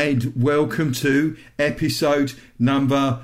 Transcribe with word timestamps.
And 0.00 0.32
welcome 0.34 0.92
to 0.92 1.36
episode 1.58 2.32
number 2.58 3.20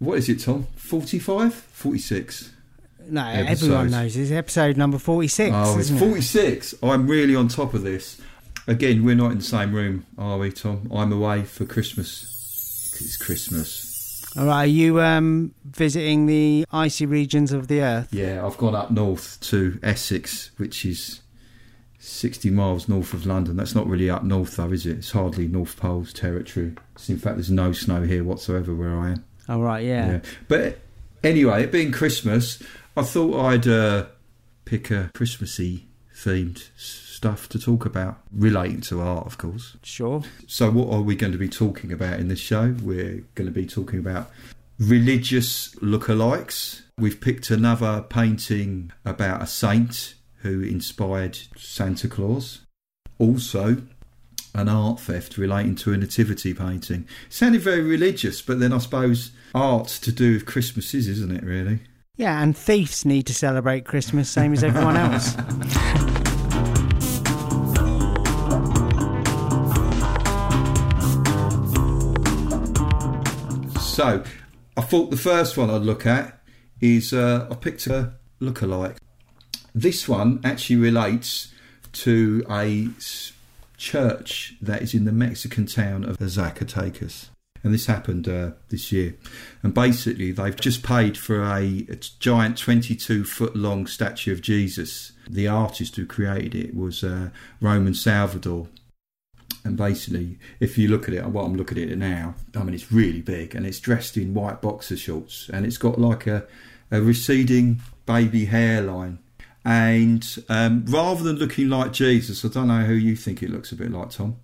what 0.00 0.18
is 0.18 0.28
it, 0.28 0.40
Tom? 0.40 0.66
45? 0.74 1.54
46? 1.54 2.52
No, 3.08 3.24
Episodes. 3.24 3.62
everyone 3.62 3.90
knows 3.92 4.16
this. 4.16 4.32
Episode 4.32 4.76
number 4.76 4.98
46. 4.98 5.54
Oh, 5.54 5.70
it's 5.74 5.78
isn't 5.78 5.96
it? 5.96 6.00
46. 6.00 6.74
I'm 6.82 7.06
really 7.06 7.36
on 7.36 7.46
top 7.46 7.72
of 7.72 7.84
this. 7.84 8.20
Again, 8.66 9.04
we're 9.04 9.14
not 9.14 9.30
in 9.30 9.38
the 9.38 9.44
same 9.44 9.72
room, 9.72 10.06
are 10.18 10.38
we, 10.38 10.50
Tom? 10.50 10.90
I'm 10.92 11.12
away 11.12 11.44
for 11.44 11.64
Christmas. 11.64 12.24
It's 13.00 13.16
Christmas. 13.16 14.24
All 14.36 14.46
right, 14.46 14.64
are 14.64 14.66
you 14.66 15.00
um, 15.00 15.54
visiting 15.66 16.26
the 16.26 16.66
icy 16.72 17.06
regions 17.06 17.52
of 17.52 17.68
the 17.68 17.80
earth? 17.80 18.12
Yeah, 18.12 18.44
I've 18.44 18.56
gone 18.56 18.74
up 18.74 18.90
north 18.90 19.38
to 19.42 19.78
Essex, 19.84 20.50
which 20.56 20.84
is 20.84 21.20
60 22.08 22.50
miles 22.50 22.88
north 22.88 23.12
of 23.12 23.26
London. 23.26 23.56
That's 23.56 23.74
not 23.74 23.86
really 23.86 24.10
up 24.10 24.24
north, 24.24 24.56
though, 24.56 24.72
is 24.72 24.86
it? 24.86 24.98
It's 24.98 25.10
hardly 25.10 25.46
North 25.46 25.76
Pole's 25.76 26.12
territory. 26.12 26.74
It's, 26.94 27.08
in 27.08 27.18
fact, 27.18 27.36
there's 27.36 27.50
no 27.50 27.72
snow 27.72 28.02
here 28.02 28.24
whatsoever 28.24 28.74
where 28.74 28.98
I 28.98 29.10
am. 29.10 29.24
All 29.48 29.62
right, 29.62 29.84
yeah. 29.84 30.20
But 30.48 30.78
anyway, 31.22 31.64
it 31.64 31.72
being 31.72 31.92
Christmas, 31.92 32.62
I 32.96 33.02
thought 33.02 33.40
I'd 33.40 33.68
uh, 33.68 34.06
pick 34.64 34.90
a 34.90 35.10
Christmassy 35.14 35.86
themed 36.14 36.68
stuff 36.76 37.48
to 37.50 37.58
talk 37.58 37.84
about, 37.84 38.18
relating 38.32 38.80
to 38.82 39.00
art, 39.00 39.26
of 39.26 39.38
course. 39.38 39.76
Sure. 39.82 40.22
So, 40.46 40.70
what 40.70 40.92
are 40.92 41.02
we 41.02 41.16
going 41.16 41.32
to 41.32 41.38
be 41.38 41.48
talking 41.48 41.92
about 41.92 42.20
in 42.20 42.28
this 42.28 42.40
show? 42.40 42.76
We're 42.82 43.24
going 43.34 43.46
to 43.46 43.52
be 43.52 43.66
talking 43.66 43.98
about 43.98 44.30
religious 44.78 45.74
lookalikes. 45.76 46.82
We've 46.96 47.20
picked 47.20 47.50
another 47.50 48.04
painting 48.08 48.92
about 49.04 49.42
a 49.42 49.46
saint 49.46 50.14
who 50.38 50.62
inspired 50.62 51.38
Santa 51.56 52.08
Claus. 52.08 52.60
Also, 53.18 53.82
an 54.54 54.68
art 54.68 55.00
theft 55.00 55.36
relating 55.36 55.74
to 55.76 55.92
a 55.92 55.96
nativity 55.96 56.54
painting. 56.54 57.06
Sounded 57.28 57.60
very 57.60 57.82
religious, 57.82 58.42
but 58.42 58.60
then 58.60 58.72
I 58.72 58.78
suppose 58.78 59.32
art's 59.54 59.98
to 60.00 60.12
do 60.12 60.32
with 60.34 60.46
Christmas 60.46 60.94
is, 60.94 61.08
isn't 61.08 61.32
it, 61.32 61.44
really? 61.44 61.80
Yeah, 62.16 62.42
and 62.42 62.56
thieves 62.56 63.04
need 63.04 63.26
to 63.26 63.34
celebrate 63.34 63.84
Christmas 63.84 64.28
same 64.28 64.52
as 64.52 64.64
everyone 64.64 64.96
else. 64.96 65.34
So, 73.98 74.22
I 74.76 74.80
thought 74.80 75.10
the 75.10 75.16
first 75.16 75.56
one 75.56 75.70
I'd 75.70 75.82
look 75.82 76.06
at 76.06 76.40
is 76.80 77.12
uh, 77.12 77.48
I 77.50 77.54
picked 77.56 77.88
a 77.88 78.14
lookalike. 78.40 78.96
This 79.74 80.08
one 80.08 80.40
actually 80.44 80.76
relates 80.76 81.52
to 81.92 82.44
a 82.50 82.88
church 83.76 84.54
that 84.60 84.82
is 84.82 84.94
in 84.94 85.04
the 85.04 85.12
Mexican 85.12 85.66
town 85.66 86.04
of 86.04 86.18
Zacatecas. 86.18 87.28
And 87.62 87.74
this 87.74 87.86
happened 87.86 88.28
uh, 88.28 88.52
this 88.68 88.92
year. 88.92 89.16
And 89.62 89.74
basically, 89.74 90.30
they've 90.32 90.56
just 90.56 90.82
paid 90.82 91.18
for 91.18 91.42
a, 91.42 91.86
a 91.88 91.96
giant 92.18 92.56
22 92.58 93.24
foot 93.24 93.56
long 93.56 93.86
statue 93.86 94.32
of 94.32 94.40
Jesus. 94.40 95.12
The 95.28 95.48
artist 95.48 95.96
who 95.96 96.06
created 96.06 96.54
it 96.54 96.76
was 96.76 97.02
uh, 97.02 97.30
Roman 97.60 97.94
Salvador. 97.94 98.68
And 99.64 99.76
basically, 99.76 100.38
if 100.60 100.78
you 100.78 100.88
look 100.88 101.08
at 101.08 101.14
it, 101.14 101.24
what 101.26 101.44
I'm 101.44 101.56
looking 101.56 101.78
at 101.78 101.88
it 101.88 101.98
now, 101.98 102.34
I 102.54 102.62
mean, 102.62 102.74
it's 102.74 102.92
really 102.92 103.22
big 103.22 103.54
and 103.54 103.66
it's 103.66 103.80
dressed 103.80 104.16
in 104.16 104.34
white 104.34 104.62
boxer 104.62 104.96
shorts 104.96 105.50
and 105.52 105.66
it's 105.66 105.78
got 105.78 106.00
like 106.00 106.26
a, 106.26 106.46
a 106.90 107.02
receding 107.02 107.80
baby 108.06 108.44
hairline. 108.46 109.18
And 109.70 110.26
um, 110.48 110.86
rather 110.88 111.22
than 111.22 111.36
looking 111.36 111.68
like 111.68 111.92
Jesus, 111.92 112.42
I 112.42 112.48
don't 112.48 112.68
know 112.68 112.84
who 112.84 112.94
you 112.94 113.14
think 113.14 113.42
it 113.42 113.50
looks 113.50 113.70
a 113.70 113.76
bit 113.76 113.90
like, 113.92 114.08
Tom. 114.08 114.36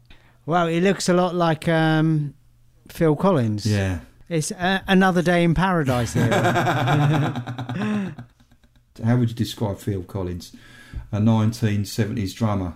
well, 0.45 0.67
it 0.67 0.83
looks 0.83 1.09
a 1.09 1.15
lot 1.15 1.35
like 1.35 1.67
um, 1.67 2.35
Phil 2.89 3.17
Collins. 3.17 3.65
Yeah. 3.65 4.01
It's 4.29 4.53
uh, 4.53 4.81
another 4.87 5.23
day 5.23 5.43
in 5.43 5.55
paradise 5.55 6.13
here. 6.13 6.29
How 9.05 9.17
would 9.17 9.31
you 9.31 9.35
describe 9.35 9.79
Phil 9.79 10.03
Collins? 10.03 10.55
A 11.11 11.19
1970s 11.19 12.35
drummer. 12.35 12.75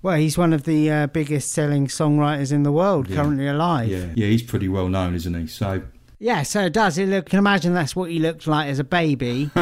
well, 0.00 0.16
he's 0.16 0.38
one 0.38 0.52
of 0.54 0.64
the 0.64 0.90
uh, 0.90 1.06
biggest 1.08 1.52
selling 1.52 1.86
songwriters 1.86 2.50
in 2.50 2.62
the 2.62 2.72
world 2.72 3.08
Yeah. 3.10 3.16
currently 3.16 3.46
alive. 3.46 3.88
Yeah, 3.90 4.06
yeah, 4.14 4.26
he's 4.28 4.42
pretty 4.42 4.68
well 4.68 4.88
known, 4.88 5.14
isn't 5.14 5.34
he? 5.34 5.46
So, 5.46 5.82
Yeah, 6.18 6.42
so 6.44 6.64
it 6.64 6.72
does. 6.72 6.96
It 6.98 7.08
look, 7.10 7.26
can 7.26 7.38
imagine 7.38 7.74
that's 7.74 7.94
what 7.94 8.10
he 8.10 8.18
looked 8.20 8.46
like 8.46 8.68
as 8.68 8.78
a 8.78 8.84
baby. 8.84 9.50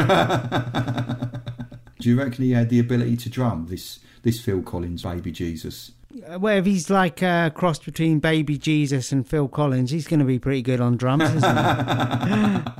do 1.99 2.09
you 2.09 2.17
reckon 2.17 2.43
he 2.43 2.51
had 2.51 2.69
the 2.69 2.79
ability 2.79 3.17
to 3.17 3.29
drum 3.29 3.67
this 3.69 3.99
this 4.23 4.39
Phil 4.39 4.61
Collins 4.61 5.03
baby 5.03 5.31
Jesus? 5.31 5.91
Uh, 6.27 6.39
well, 6.39 6.57
if 6.57 6.65
he's 6.65 6.89
like 6.89 7.21
a 7.21 7.51
cross 7.53 7.79
between 7.79 8.19
Baby 8.19 8.57
Jesus 8.57 9.11
and 9.11 9.27
Phil 9.27 9.47
Collins, 9.47 9.91
he's 9.91 10.07
going 10.07 10.19
to 10.19 10.25
be 10.25 10.39
pretty 10.39 10.61
good 10.61 10.81
on 10.81 10.97
drums, 10.97 11.23
isn't 11.35 11.43
he? 11.43 12.61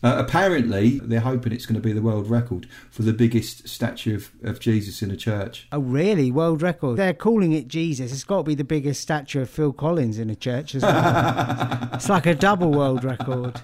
Uh, 0.00 0.14
apparently, 0.16 1.00
they're 1.00 1.18
hoping 1.18 1.52
it's 1.52 1.66
going 1.66 1.74
to 1.74 1.80
be 1.80 1.92
the 1.92 2.00
world 2.00 2.30
record 2.30 2.68
for 2.88 3.02
the 3.02 3.12
biggest 3.12 3.66
statue 3.68 4.14
of, 4.14 4.30
of 4.44 4.60
Jesus 4.60 5.02
in 5.02 5.10
a 5.10 5.16
church. 5.16 5.66
oh, 5.72 5.80
really? 5.80 6.30
World 6.30 6.62
record? 6.62 6.96
They're 6.98 7.12
calling 7.12 7.50
it 7.50 7.66
Jesus. 7.66 8.12
It's 8.12 8.22
got 8.22 8.36
to 8.36 8.42
be 8.44 8.54
the 8.54 8.62
biggest 8.62 9.00
statue 9.00 9.40
of 9.40 9.50
Phil 9.50 9.72
Collins 9.72 10.20
in 10.20 10.30
a 10.30 10.36
church 10.36 10.76
as 10.76 10.82
well. 10.84 11.88
it's 11.94 12.08
like 12.08 12.26
a 12.26 12.34
double 12.36 12.70
world 12.70 13.02
record. 13.02 13.60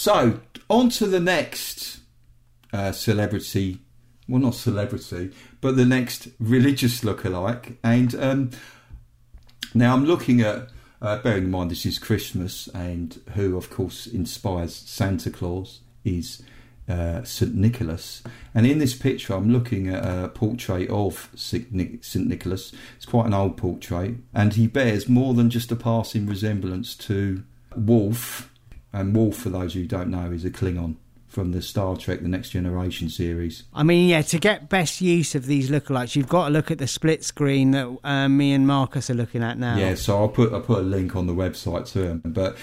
So, 0.00 0.40
on 0.70 0.88
to 0.92 1.06
the 1.06 1.20
next 1.20 1.98
uh, 2.72 2.90
celebrity. 2.90 3.80
Well, 4.26 4.40
not 4.40 4.54
celebrity, 4.54 5.30
but 5.60 5.76
the 5.76 5.84
next 5.84 6.28
religious 6.38 7.02
lookalike. 7.02 7.76
And 7.84 8.14
um, 8.14 8.50
now 9.74 9.92
I'm 9.92 10.06
looking 10.06 10.40
at, 10.40 10.70
uh, 11.02 11.18
bearing 11.18 11.44
in 11.44 11.50
mind 11.50 11.70
this 11.70 11.84
is 11.84 11.98
Christmas, 11.98 12.66
and 12.68 13.20
who, 13.34 13.58
of 13.58 13.68
course, 13.68 14.06
inspires 14.06 14.74
Santa 14.74 15.28
Claus 15.28 15.80
is 16.02 16.42
uh, 16.88 17.22
St. 17.22 17.54
Nicholas. 17.54 18.22
And 18.54 18.64
in 18.64 18.78
this 18.78 18.96
picture, 18.96 19.34
I'm 19.34 19.52
looking 19.52 19.88
at 19.88 20.02
a 20.02 20.28
portrait 20.28 20.88
of 20.88 21.28
St. 21.34 22.02
St. 22.02 22.26
Nicholas. 22.26 22.72
It's 22.96 23.04
quite 23.04 23.26
an 23.26 23.34
old 23.34 23.58
portrait, 23.58 24.14
and 24.32 24.54
he 24.54 24.66
bears 24.66 25.10
more 25.10 25.34
than 25.34 25.50
just 25.50 25.70
a 25.70 25.76
passing 25.76 26.26
resemblance 26.26 26.94
to 26.94 27.44
Worf. 27.76 28.49
And 28.92 29.14
Worf, 29.14 29.36
for 29.36 29.50
those 29.50 29.74
who 29.74 29.86
don't 29.86 30.08
know, 30.08 30.30
is 30.32 30.44
a 30.44 30.50
Klingon 30.50 30.96
from 31.30 31.52
the 31.52 31.62
Star 31.62 31.96
Trek 31.96 32.22
The 32.22 32.28
Next 32.28 32.50
Generation 32.50 33.08
series. 33.08 33.62
I 33.72 33.84
mean, 33.84 34.08
yeah, 34.08 34.22
to 34.22 34.38
get 34.38 34.68
best 34.68 35.00
use 35.00 35.36
of 35.36 35.46
these 35.46 35.70
lookalikes, 35.70 36.16
you've 36.16 36.28
got 36.28 36.48
to 36.48 36.52
look 36.52 36.72
at 36.72 36.78
the 36.78 36.88
split 36.88 37.24
screen 37.24 37.70
that 37.70 37.98
uh, 38.02 38.28
me 38.28 38.52
and 38.52 38.66
Marcus 38.66 39.08
are 39.10 39.14
looking 39.14 39.42
at 39.42 39.56
now. 39.56 39.76
Yeah, 39.76 39.94
so 39.94 40.18
I'll 40.18 40.28
put 40.28 40.52
I'll 40.52 40.60
put 40.60 40.78
a 40.78 40.82
link 40.82 41.14
on 41.14 41.28
the 41.28 41.32
website 41.32 41.90
to 41.92 42.02
him. 42.02 42.22
But 42.24 42.56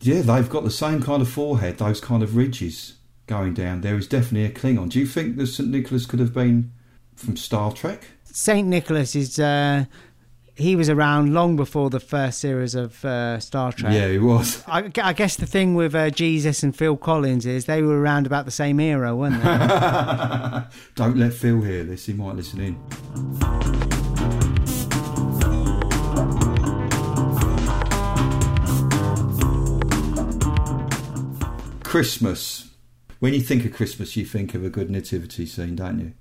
yeah, 0.00 0.22
they've 0.22 0.48
got 0.48 0.64
the 0.64 0.70
same 0.70 1.00
kind 1.00 1.22
of 1.22 1.28
forehead, 1.28 1.78
those 1.78 2.00
kind 2.00 2.24
of 2.24 2.34
ridges 2.34 2.94
going 3.26 3.54
down. 3.54 3.82
There 3.82 3.96
is 3.96 4.08
definitely 4.08 4.46
a 4.46 4.50
Klingon. 4.50 4.88
Do 4.88 4.98
you 4.98 5.06
think 5.06 5.36
that 5.36 5.46
St. 5.46 5.68
Nicholas 5.68 6.04
could 6.04 6.18
have 6.18 6.34
been 6.34 6.72
from 7.14 7.36
Star 7.36 7.72
Trek? 7.72 8.02
Saint 8.24 8.66
Nicholas 8.66 9.14
is. 9.14 9.38
Uh, 9.38 9.84
he 10.58 10.74
was 10.74 10.88
around 10.90 11.32
long 11.32 11.54
before 11.54 11.88
the 11.88 12.00
first 12.00 12.40
series 12.40 12.74
of 12.74 13.04
uh, 13.04 13.38
Star 13.38 13.72
Trek. 13.72 13.92
Yeah, 13.92 14.08
he 14.08 14.18
was. 14.18 14.64
I, 14.66 14.90
I 15.00 15.12
guess 15.12 15.36
the 15.36 15.46
thing 15.46 15.76
with 15.76 15.94
uh, 15.94 16.10
Jesus 16.10 16.64
and 16.64 16.74
Phil 16.74 16.96
Collins 16.96 17.46
is 17.46 17.66
they 17.66 17.80
were 17.80 18.00
around 18.00 18.26
about 18.26 18.44
the 18.44 18.50
same 18.50 18.80
era, 18.80 19.14
weren't 19.14 19.40
they? 19.40 20.62
Don't 20.96 21.16
let 21.16 21.32
Phil 21.32 21.60
hear 21.60 21.84
this, 21.84 22.06
he 22.06 22.12
might 22.12 22.34
listen 22.34 22.60
in. 22.60 22.76
Christmas. 31.84 32.70
When 33.20 33.32
you 33.32 33.40
think 33.40 33.64
of 33.64 33.72
Christmas, 33.72 34.16
you 34.16 34.24
think 34.24 34.54
of 34.54 34.64
a 34.64 34.70
good 34.70 34.90
nativity 34.90 35.46
scene, 35.46 35.76
don't 35.76 36.00
you? 36.00 36.12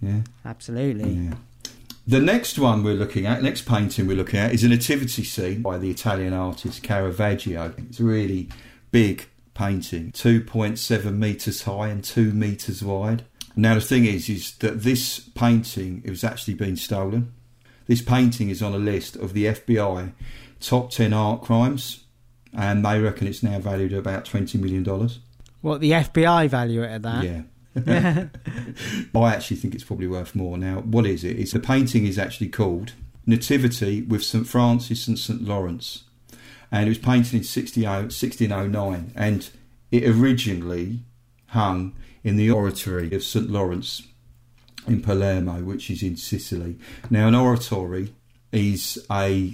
Yeah. 0.00 0.20
Absolutely. 0.44 1.10
Yeah. 1.10 1.34
The 2.08 2.20
next 2.20 2.56
one 2.56 2.84
we're 2.84 2.94
looking 2.94 3.26
at, 3.26 3.42
next 3.42 3.66
painting 3.66 4.06
we're 4.06 4.16
looking 4.16 4.38
at, 4.38 4.52
is 4.52 4.62
a 4.62 4.68
nativity 4.68 5.24
scene 5.24 5.60
by 5.60 5.76
the 5.76 5.90
Italian 5.90 6.32
artist 6.32 6.84
Caravaggio. 6.84 7.74
It's 7.78 7.98
a 7.98 8.04
really 8.04 8.48
big 8.92 9.26
painting, 9.54 10.12
2.7 10.12 11.16
metres 11.16 11.62
high 11.62 11.88
and 11.88 12.04
2 12.04 12.32
metres 12.32 12.84
wide. 12.84 13.24
Now 13.56 13.74
the 13.74 13.80
thing 13.80 14.04
is, 14.04 14.28
is 14.28 14.54
that 14.58 14.82
this 14.82 15.18
painting 15.34 16.02
it 16.04 16.10
was 16.10 16.22
actually 16.22 16.54
been 16.54 16.76
stolen. 16.76 17.32
This 17.88 18.02
painting 18.02 18.50
is 18.50 18.62
on 18.62 18.72
a 18.72 18.78
list 18.78 19.16
of 19.16 19.32
the 19.32 19.46
FBI 19.46 20.12
top 20.60 20.90
10 20.92 21.12
art 21.12 21.42
crimes, 21.42 22.04
and 22.52 22.84
they 22.84 23.00
reckon 23.00 23.26
it's 23.26 23.42
now 23.42 23.58
valued 23.58 23.92
at 23.92 23.98
about 23.98 24.24
$20 24.24 24.60
million. 24.60 24.84
What 25.60 25.80
the 25.80 25.90
FBI 25.90 26.48
value 26.48 26.82
it 26.82 26.88
at 26.88 27.02
that? 27.02 27.24
Yeah. 27.24 27.42
I 27.76 28.28
actually 29.14 29.56
think 29.58 29.74
it's 29.74 29.84
probably 29.84 30.06
worth 30.06 30.34
more. 30.34 30.56
Now, 30.56 30.80
what 30.80 31.06
is 31.06 31.24
it? 31.24 31.38
It's 31.38 31.52
the 31.52 31.60
painting 31.60 32.06
is 32.06 32.18
actually 32.18 32.48
called 32.48 32.92
Nativity 33.26 34.02
with 34.02 34.22
St 34.22 34.46
Francis 34.46 35.08
and 35.08 35.18
St 35.18 35.42
Lawrence, 35.42 36.04
and 36.70 36.86
it 36.86 36.88
was 36.88 36.98
painted 36.98 37.34
in 37.34 37.42
60, 37.42 37.82
1609, 37.82 39.12
and 39.14 39.50
it 39.90 40.04
originally 40.04 41.00
hung 41.48 41.94
in 42.24 42.36
the 42.36 42.50
oratory 42.50 43.12
of 43.14 43.22
St 43.22 43.50
Lawrence 43.50 44.02
in 44.86 45.02
Palermo, 45.02 45.62
which 45.62 45.90
is 45.90 46.02
in 46.02 46.16
Sicily. 46.16 46.78
Now, 47.10 47.28
an 47.28 47.34
oratory 47.34 48.14
is 48.52 49.04
a 49.10 49.50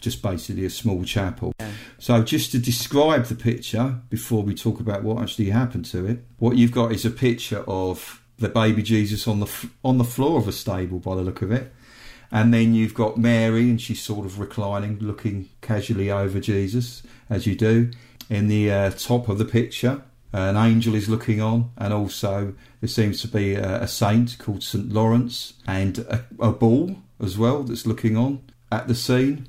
just 0.00 0.22
basically 0.22 0.64
a 0.64 0.70
small 0.70 1.04
chapel. 1.04 1.52
Yeah. 1.60 1.70
So, 1.98 2.22
just 2.22 2.52
to 2.52 2.58
describe 2.58 3.26
the 3.26 3.34
picture 3.34 4.00
before 4.10 4.42
we 4.42 4.54
talk 4.54 4.80
about 4.80 5.02
what 5.02 5.22
actually 5.22 5.50
happened 5.50 5.84
to 5.86 6.06
it, 6.06 6.24
what 6.38 6.56
you've 6.56 6.72
got 6.72 6.92
is 6.92 7.04
a 7.04 7.10
picture 7.10 7.64
of 7.66 8.22
the 8.38 8.48
baby 8.48 8.82
Jesus 8.82 9.28
on 9.28 9.40
the 9.40 9.50
on 9.84 9.98
the 9.98 10.04
floor 10.04 10.38
of 10.38 10.48
a 10.48 10.52
stable, 10.52 10.98
by 10.98 11.14
the 11.14 11.22
look 11.22 11.42
of 11.42 11.52
it, 11.52 11.72
and 12.30 12.52
then 12.52 12.74
you've 12.74 12.94
got 12.94 13.16
Mary, 13.16 13.70
and 13.70 13.80
she's 13.80 14.02
sort 14.02 14.26
of 14.26 14.38
reclining, 14.38 14.98
looking 14.98 15.48
casually 15.60 16.10
over 16.10 16.40
Jesus, 16.40 17.02
as 17.30 17.46
you 17.46 17.54
do. 17.54 17.90
In 18.30 18.48
the 18.48 18.70
uh, 18.70 18.90
top 18.90 19.28
of 19.28 19.38
the 19.38 19.44
picture, 19.44 20.02
an 20.32 20.56
angel 20.56 20.94
is 20.94 21.08
looking 21.08 21.40
on, 21.40 21.70
and 21.78 21.92
also 21.92 22.54
there 22.80 22.88
seems 22.88 23.20
to 23.22 23.28
be 23.28 23.54
a, 23.54 23.82
a 23.82 23.88
saint 23.88 24.36
called 24.38 24.62
St. 24.64 24.92
Lawrence 24.92 25.54
and 25.66 25.98
a, 26.00 26.24
a 26.40 26.52
bull 26.52 26.96
as 27.20 27.38
well 27.38 27.62
that's 27.62 27.86
looking 27.86 28.16
on 28.16 28.42
at 28.72 28.88
the 28.88 28.94
scene. 28.94 29.48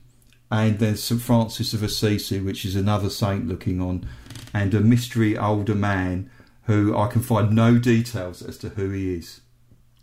And 0.52 0.78
then 0.80 0.96
St. 0.96 1.20
Francis 1.20 1.74
of 1.74 1.82
Assisi, 1.84 2.40
which 2.40 2.66
is 2.66 2.76
another 2.76 3.10
saint 3.10 3.48
looking 3.48 3.82
on, 3.82 4.08
and 4.54 4.74
a 4.74 4.80
mystery 4.80 5.38
older 5.38 5.76
man 5.76 6.30
who 6.64 6.96
I 6.96 7.08
can 7.08 7.22
find 7.22 7.54
no 7.54 7.78
details 7.80 8.42
as 8.42 8.58
to 8.60 8.70
who 8.70 8.92
he 8.92 9.16
is. 9.16 9.42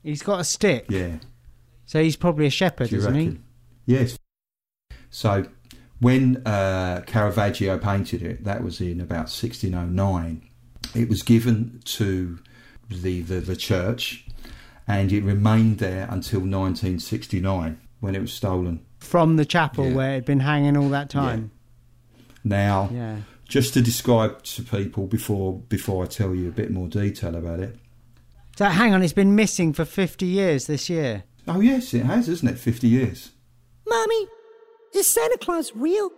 He's 0.02 0.22
got 0.22 0.40
a 0.40 0.44
stick, 0.44 0.86
Yeah. 0.88 1.18
so 1.86 2.02
he's 2.02 2.16
probably 2.16 2.46
a 2.46 2.50
shepherd, 2.50 2.92
isn't 2.92 3.14
he? 3.14 3.38
Yes. 3.86 4.18
So 5.10 5.46
when 6.00 6.42
uh, 6.44 7.02
Caravaggio 7.06 7.78
painted 7.78 8.22
it, 8.22 8.42
that 8.44 8.64
was 8.64 8.80
in 8.80 9.00
about 9.00 9.30
1609. 9.30 10.42
It 10.94 11.08
was 11.08 11.22
given 11.22 11.80
to 11.84 12.38
the, 12.90 13.22
the, 13.22 13.38
the 13.40 13.56
church 13.56 14.26
and 14.86 15.12
it 15.12 15.22
remained 15.22 15.78
there 15.78 16.04
until 16.10 16.40
1969 16.40 17.78
when 18.00 18.14
it 18.14 18.20
was 18.20 18.32
stolen. 18.32 18.80
From 18.98 19.36
the 19.36 19.44
chapel 19.44 19.88
Yeah. 19.88 19.94
where 19.94 20.10
it 20.12 20.14
had 20.14 20.24
been 20.24 20.40
hanging 20.40 20.76
all 20.76 20.88
that 20.90 21.10
time. 21.10 21.50
Now, 22.44 22.88
Yeah. 22.92 23.18
just 23.48 23.74
to 23.74 23.82
describe 23.82 24.42
to 24.44 24.62
people 24.62 25.06
before 25.06 25.60
before 25.68 26.04
I 26.04 26.06
tell 26.06 26.34
you 26.34 26.48
a 26.48 26.52
bit 26.52 26.70
more 26.70 26.88
detail 26.88 27.34
about 27.36 27.60
it. 27.60 27.76
So 28.56 28.66
hang 28.66 28.92
on, 28.94 29.02
it's 29.02 29.12
been 29.12 29.34
missing 29.34 29.72
for 29.72 29.84
50 29.84 30.26
years 30.26 30.66
this 30.66 30.90
year. 30.90 31.24
Oh 31.48 31.60
yes, 31.60 31.94
it 31.94 32.04
has, 32.04 32.28
isn't 32.28 32.48
it? 32.48 32.58
50 32.58 32.88
years. 32.88 33.30
Mommy, 33.88 34.26
is 34.94 35.06
Santa 35.06 35.38
Claus 35.38 35.72
real? 35.74 36.10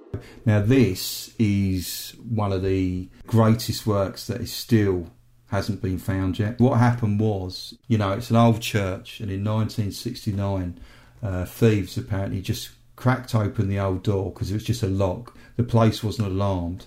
Now, 0.45 0.61
this 0.61 1.31
is 1.39 2.15
one 2.29 2.53
of 2.53 2.63
the 2.63 3.09
greatest 3.27 3.87
works 3.87 4.27
that 4.27 4.41
is 4.41 4.53
still 4.53 5.11
hasn't 5.55 5.81
been 5.81 5.99
found 5.99 6.39
yet. 6.39 6.59
What 6.59 6.79
happened 6.79 7.21
was, 7.21 7.75
you 7.89 7.97
know, 7.97 8.13
it's 8.13 8.31
an 8.31 8.37
old 8.37 8.61
church, 8.61 9.21
and 9.21 9.31
in 9.31 9.45
1969, 9.45 10.79
uh, 11.23 11.45
thieves 11.45 11.97
apparently 11.97 12.43
just 12.43 12.71
cracked 12.97 13.35
open 13.35 13.69
the 13.69 13.79
old 13.79 14.03
door 14.03 14.33
because 14.33 14.51
it 14.51 14.55
was 14.55 14.65
just 14.65 14.83
a 14.83 14.89
lock. 14.89 15.37
The 15.57 15.63
place 15.63 16.03
wasn't 16.03 16.29
alarmed, 16.29 16.87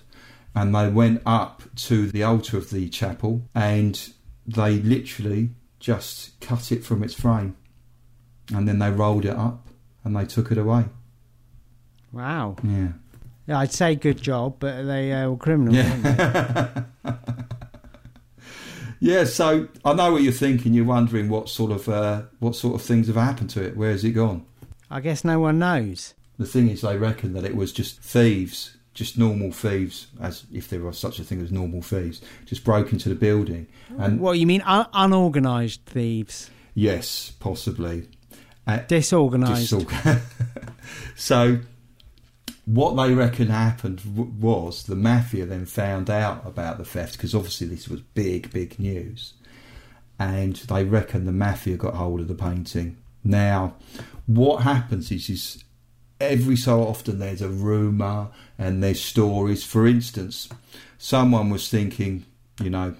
and 0.54 0.74
they 0.74 0.88
went 0.88 1.22
up 1.26 1.62
to 1.76 2.08
the 2.08 2.22
altar 2.22 2.56
of 2.56 2.70
the 2.70 2.88
chapel 2.88 3.42
and 3.54 4.12
they 4.46 4.78
literally 4.78 5.50
just 5.80 6.38
cut 6.40 6.72
it 6.72 6.84
from 6.84 7.02
its 7.02 7.14
frame, 7.14 7.56
and 8.54 8.68
then 8.68 8.78
they 8.78 8.90
rolled 8.90 9.24
it 9.24 9.36
up 9.36 9.68
and 10.04 10.16
they 10.16 10.24
took 10.24 10.50
it 10.50 10.58
away. 10.58 10.86
Wow. 12.12 12.56
Yeah. 12.62 12.88
Yeah, 13.46 13.60
I'd 13.60 13.72
say 13.72 13.94
good 13.94 14.20
job, 14.20 14.56
but 14.58 14.82
they 14.82 15.12
uh, 15.12 15.30
were 15.30 15.36
criminals? 15.36 15.76
Yeah. 15.76 16.82
yeah, 19.00 19.24
so 19.24 19.68
I 19.84 19.94
know 19.94 20.12
what 20.12 20.22
you're 20.22 20.32
thinking. 20.32 20.74
You're 20.74 20.84
wondering 20.84 21.28
what 21.28 21.48
sort 21.48 21.70
of 21.72 21.88
uh, 21.88 22.22
what 22.38 22.54
sort 22.56 22.74
of 22.74 22.82
things 22.82 23.06
have 23.06 23.16
happened 23.16 23.50
to 23.50 23.62
it. 23.62 23.76
Where 23.76 23.90
has 23.92 24.04
it 24.04 24.12
gone? 24.12 24.44
I 24.90 25.00
guess 25.00 25.24
no 25.24 25.38
one 25.40 25.58
knows. 25.58 26.14
The 26.38 26.46
thing 26.46 26.68
is, 26.70 26.80
they 26.82 26.96
reckon 26.96 27.32
that 27.34 27.44
it 27.44 27.56
was 27.56 27.72
just 27.72 28.00
thieves, 28.00 28.76
just 28.94 29.18
normal 29.18 29.50
thieves, 29.52 30.06
as 30.20 30.44
if 30.52 30.68
there 30.68 30.80
was 30.80 30.98
such 30.98 31.18
a 31.18 31.24
thing 31.24 31.40
as 31.42 31.50
normal 31.52 31.82
thieves, 31.82 32.20
just 32.46 32.64
broke 32.64 32.92
into 32.92 33.08
the 33.08 33.14
building. 33.14 33.66
And 33.98 34.20
What 34.20 34.38
you 34.38 34.46
mean, 34.46 34.62
un- 34.62 34.86
unorganised 34.92 35.80
thieves? 35.86 36.48
yes, 36.74 37.32
possibly. 37.40 38.08
Uh, 38.66 38.78
Disorganised. 38.86 39.72
Disorg- 39.72 40.20
so, 41.16 41.58
what 42.68 42.96
they 42.96 43.14
reckon 43.14 43.48
happened 43.48 43.96
w- 44.04 44.30
was 44.38 44.82
the 44.82 44.94
mafia 44.94 45.46
then 45.46 45.64
found 45.64 46.10
out 46.10 46.46
about 46.46 46.76
the 46.76 46.84
theft 46.84 47.12
because 47.12 47.34
obviously 47.34 47.66
this 47.66 47.88
was 47.88 48.02
big, 48.02 48.50
big 48.52 48.78
news, 48.78 49.32
and 50.18 50.56
they 50.56 50.84
reckon 50.84 51.24
the 51.24 51.32
mafia 51.32 51.78
got 51.78 51.94
hold 51.94 52.20
of 52.20 52.28
the 52.28 52.34
painting. 52.34 52.98
Now, 53.24 53.74
what 54.26 54.64
happens 54.64 55.10
is, 55.10 55.30
is 55.30 55.64
every 56.20 56.56
so 56.56 56.82
often 56.82 57.18
there's 57.18 57.40
a 57.40 57.48
rumor 57.48 58.28
and 58.58 58.82
there's 58.82 59.02
stories. 59.02 59.64
For 59.64 59.86
instance, 59.86 60.50
someone 60.98 61.48
was 61.48 61.70
thinking, 61.70 62.26
you 62.62 62.68
know, 62.68 62.94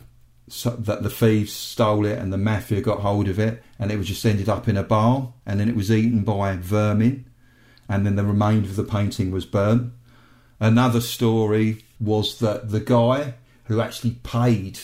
so 0.49 0.71
that 0.71 1.03
the 1.03 1.11
thieves 1.11 1.53
stole 1.53 2.07
it 2.07 2.19
and 2.19 2.33
the 2.33 2.39
mafia 2.39 2.81
got 2.81 3.01
hold 3.01 3.29
of 3.29 3.39
it 3.39 3.63
and 3.79 3.93
it 3.93 3.99
was 3.99 4.09
just 4.09 4.25
ended 4.25 4.49
up 4.49 4.67
in 4.67 4.79
a 4.79 4.83
bar 4.83 5.35
and 5.45 5.61
then 5.61 5.69
it 5.69 5.77
was 5.77 5.93
eaten 5.93 6.25
by 6.25 6.57
vermin 6.57 7.27
and 7.89 8.05
then 8.05 8.17
the 8.17 8.25
remainder 8.25 8.69
of 8.69 8.77
the 8.77 8.85
painting 8.85 9.31
was 9.31 9.47
burnt. 9.47 9.93
Another 10.61 11.01
story 11.01 11.85
was 12.01 12.39
that 12.41 12.71
the 12.71 12.81
guy 12.81 13.35
who 13.65 13.81
actually 13.81 14.13
paid 14.23 14.79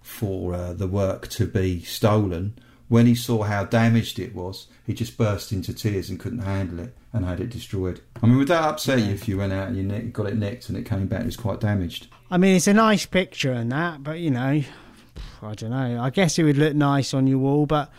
for 0.00 0.54
uh, 0.54 0.72
the 0.72 0.86
work 0.86 1.28
to 1.28 1.46
be 1.46 1.82
stolen, 1.82 2.54
when 2.88 3.06
he 3.06 3.14
saw 3.14 3.42
how 3.44 3.64
damaged 3.64 4.18
it 4.18 4.34
was, 4.34 4.66
he 4.84 4.92
just 4.92 5.16
burst 5.16 5.52
into 5.52 5.72
tears 5.72 6.10
and 6.10 6.18
couldn't 6.18 6.40
handle 6.40 6.80
it 6.80 6.96
and 7.12 7.24
had 7.24 7.40
it 7.40 7.50
destroyed. 7.50 8.00
I 8.22 8.26
mean, 8.26 8.36
would 8.36 8.48
that 8.48 8.64
upset 8.64 8.98
you 8.98 9.12
if 9.12 9.28
you 9.28 9.38
went 9.38 9.52
out 9.52 9.68
and 9.68 9.76
you 9.76 9.82
nick- 9.82 10.12
got 10.12 10.26
it 10.26 10.36
nicked 10.36 10.68
and 10.68 10.76
it 10.76 10.86
came 10.86 11.06
back 11.06 11.20
and 11.20 11.26
it 11.26 11.26
was 11.26 11.36
quite 11.36 11.60
damaged? 11.60 12.08
I 12.30 12.38
mean, 12.38 12.56
it's 12.56 12.66
a 12.66 12.74
nice 12.74 13.06
picture 13.06 13.52
and 13.52 13.70
that, 13.72 14.02
but 14.02 14.18
you 14.18 14.30
know, 14.30 14.62
I 15.42 15.54
don't 15.54 15.70
know. 15.70 16.00
I 16.00 16.10
guess 16.10 16.38
it 16.38 16.44
would 16.44 16.58
look 16.58 16.74
nice 16.74 17.14
on 17.14 17.26
your 17.26 17.38
wall, 17.38 17.66
but 17.66 17.90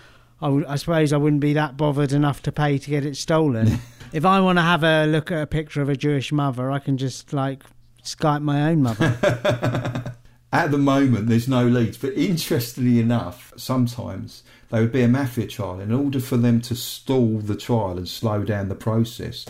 I, 0.42 0.76
suppose 0.76 1.14
I 1.14 1.18
wouldn't 1.18 1.42
be 1.42 1.54
that 1.54 1.78
bothered 1.78 2.12
enough 2.12 2.42
to 2.44 2.52
pay 2.52 2.78
to 2.78 2.90
get 2.90 3.06
it 3.06 3.16
stolen. 3.16 3.80
if 4.14 4.26
I 4.26 4.40
want 4.40 4.58
to 4.58 4.64
have 4.64 4.84
a 4.84 5.06
look 5.06 5.32
at 5.32 5.42
a 5.42 5.48
picture 5.48 5.82
of 5.82 5.90
a 5.90 5.96
Jewish 5.96 6.32
mother, 6.32 6.72
I 6.72 6.80
can 6.80 6.98
just 6.98 7.32
like 7.32 7.64
Skype 8.04 8.42
my 8.42 8.70
own 8.70 8.82
mother. 8.82 10.14
At 10.54 10.72
the 10.72 10.78
moment, 10.78 11.28
there's 11.28 11.48
no 11.48 11.66
leads, 11.66 11.98
but 11.98 12.14
interestingly 12.14 13.00
enough, 13.00 13.54
sometimes 13.56 14.44
there 14.70 14.82
would 14.82 14.92
be 14.92 15.02
a 15.02 15.08
mafia 15.08 15.48
trial. 15.48 15.80
In 15.80 15.94
order 15.94 16.20
for 16.20 16.36
them 16.36 16.60
to 16.62 16.76
stall 16.76 17.38
the 17.38 17.56
trial 17.56 17.98
and 17.98 18.08
slow 18.08 18.44
down 18.44 18.68
the 18.68 18.76
process, 18.76 19.46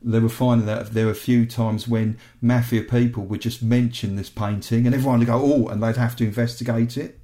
they 0.00 0.18
were 0.18 0.30
finding 0.30 0.66
that 0.66 0.94
there 0.94 1.06
were 1.06 1.12
a 1.12 1.16
few 1.16 1.44
times 1.44 1.86
when 1.88 2.16
mafia 2.40 2.82
people 2.82 3.24
would 3.24 3.42
just 3.42 3.62
mention 3.62 4.16
this 4.16 4.30
painting 4.30 4.86
and 4.86 4.94
everyone 4.94 5.18
would 5.18 5.26
go, 5.26 5.42
oh, 5.42 5.68
and 5.68 5.82
they'd 5.82 5.96
have 5.96 6.16
to 6.16 6.24
investigate 6.24 6.96
it 6.96 7.20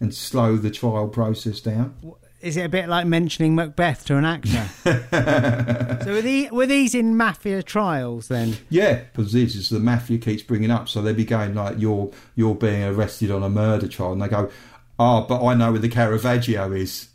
and 0.00 0.14
slow 0.14 0.56
the 0.56 0.70
trial 0.70 1.08
process 1.08 1.60
down. 1.60 1.94
Is 2.40 2.56
it 2.56 2.66
a 2.66 2.68
bit 2.68 2.88
like 2.88 3.06
mentioning 3.06 3.54
Macbeth 3.54 4.04
to 4.06 4.16
an 4.16 4.24
actor? 4.24 4.68
so 6.04 6.12
were, 6.12 6.22
the, 6.22 6.48
were 6.52 6.66
these 6.66 6.94
in 6.94 7.16
mafia 7.16 7.62
trials 7.62 8.28
then? 8.28 8.56
Yeah, 8.68 9.04
because 9.12 9.32
this 9.32 9.56
is 9.56 9.70
the 9.70 9.80
mafia 9.80 10.18
keeps 10.18 10.42
bringing 10.42 10.70
up, 10.70 10.88
so 10.88 11.00
they'd 11.00 11.16
be 11.16 11.24
going 11.24 11.54
like, 11.54 11.78
"You're 11.78 12.10
you're 12.34 12.54
being 12.54 12.84
arrested 12.84 13.30
on 13.30 13.42
a 13.42 13.48
murder 13.48 13.88
trial," 13.88 14.12
and 14.12 14.20
they 14.20 14.28
go, 14.28 14.50
"Ah, 14.98 15.22
but 15.26 15.44
I 15.44 15.54
know 15.54 15.72
where 15.72 15.80
the 15.80 15.88
Caravaggio 15.88 16.72
is," 16.72 17.08